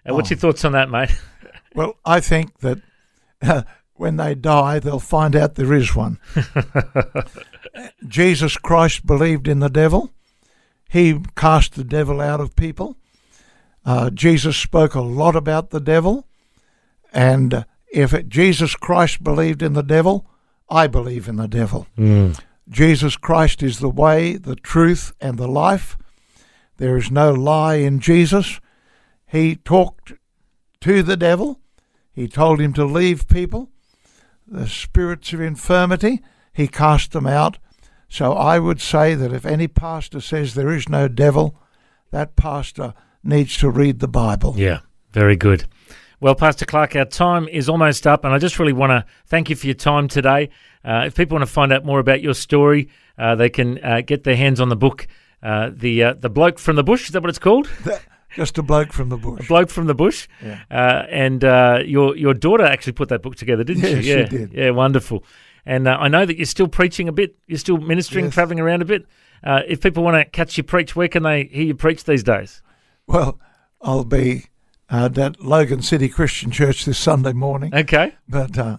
[0.10, 0.34] Uh, what's Oh.
[0.34, 1.12] your thoughts on that, mate?
[1.76, 2.80] Well, I think that
[3.96, 6.20] when they die, they'll find out there is one.
[8.08, 10.12] Jesus Christ believed in the devil.
[10.90, 12.98] He cast the devil out of people.
[13.86, 16.28] Uh, Jesus spoke a lot about the devil.
[17.12, 17.64] And uh,
[17.96, 20.28] if it, Jesus Christ believed in the devil,
[20.70, 21.88] I believe in the devil.
[21.96, 22.32] Hmm.
[22.68, 25.98] Jesus Christ is the way, the truth, and the life.
[26.78, 28.60] There is no lie in Jesus.
[29.26, 30.14] He talked
[30.82, 31.62] to the devil.
[32.12, 33.70] He told him to leave people,
[34.48, 36.22] the spirits of infirmity,
[36.54, 37.58] he cast them out.
[38.08, 41.58] So I would say that if any pastor says there is no devil,
[42.12, 42.94] that pastor
[43.24, 44.54] needs to read the Bible.
[44.58, 44.80] Yeah,
[45.12, 45.66] very good.
[46.22, 49.50] Well, Pastor Clark, our time is almost up, and I just really want to thank
[49.50, 50.50] you for your time today.
[50.84, 54.02] Uh, if people want to find out more about your story, uh, they can uh,
[54.02, 55.08] get their hands on the book,
[55.44, 57.06] uh, the uh, the bloke from the bush.
[57.08, 57.70] Is that what it's called?
[58.36, 59.46] Just a bloke from the bush.
[59.46, 60.28] A bloke from the bush.
[60.44, 60.62] Yeah.
[60.72, 61.44] Uh, and
[61.88, 64.02] your your daughter actually put that book together, didn't Yeah, she?
[64.04, 64.54] she Yeah, did.
[64.54, 65.24] Yeah, wonderful.
[65.66, 67.36] And I know that you're still preaching a bit.
[67.48, 68.34] You're still ministering, Yes.
[68.36, 69.06] traveling around a bit.
[69.44, 72.62] if people want to catch you preach, where can they hear you preach these days?
[73.08, 73.40] Well,
[73.82, 74.46] I'll be
[74.90, 77.74] uh, at Logan City Christian Church this Sunday morning.
[77.74, 78.16] Okay.
[78.28, 78.78] But uh,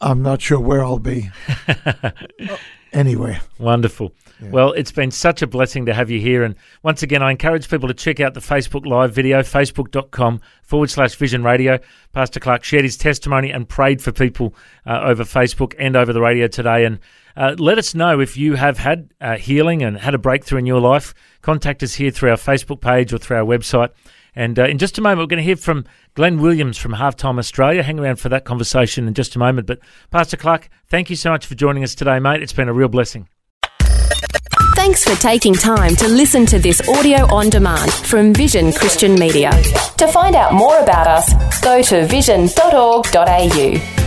[0.00, 1.30] I'm not sure where I'll be.
[2.94, 3.40] anywhere.
[3.58, 4.12] Wonderful.
[4.50, 6.42] Well, it's been such a blessing to have you here.
[6.42, 10.90] And once again, I encourage people to check out the Facebook Live video, facebook.com forward
[10.90, 11.78] slash vision radio.
[12.12, 14.54] Pastor Clark shared his testimony and prayed for people
[14.86, 16.84] uh, over Facebook and over the radio today.
[16.84, 16.98] And
[17.36, 20.66] uh, let us know if you have had uh, healing and had a breakthrough in
[20.66, 21.14] your life.
[21.40, 23.90] Contact us here through our Facebook page or through our website.
[24.36, 27.38] And uh, in just a moment, we're going to hear from Glenn Williams from Halftime
[27.38, 27.82] Australia.
[27.82, 29.66] Hang around for that conversation in just a moment.
[29.66, 29.78] But
[30.10, 32.42] Pastor Clark, thank you so much for joining us today, mate.
[32.42, 33.28] It's been a real blessing.
[34.74, 39.50] Thanks for taking time to listen to this audio on demand from Vision Christian Media.
[39.98, 44.03] To find out more about us, go to vision.org.au.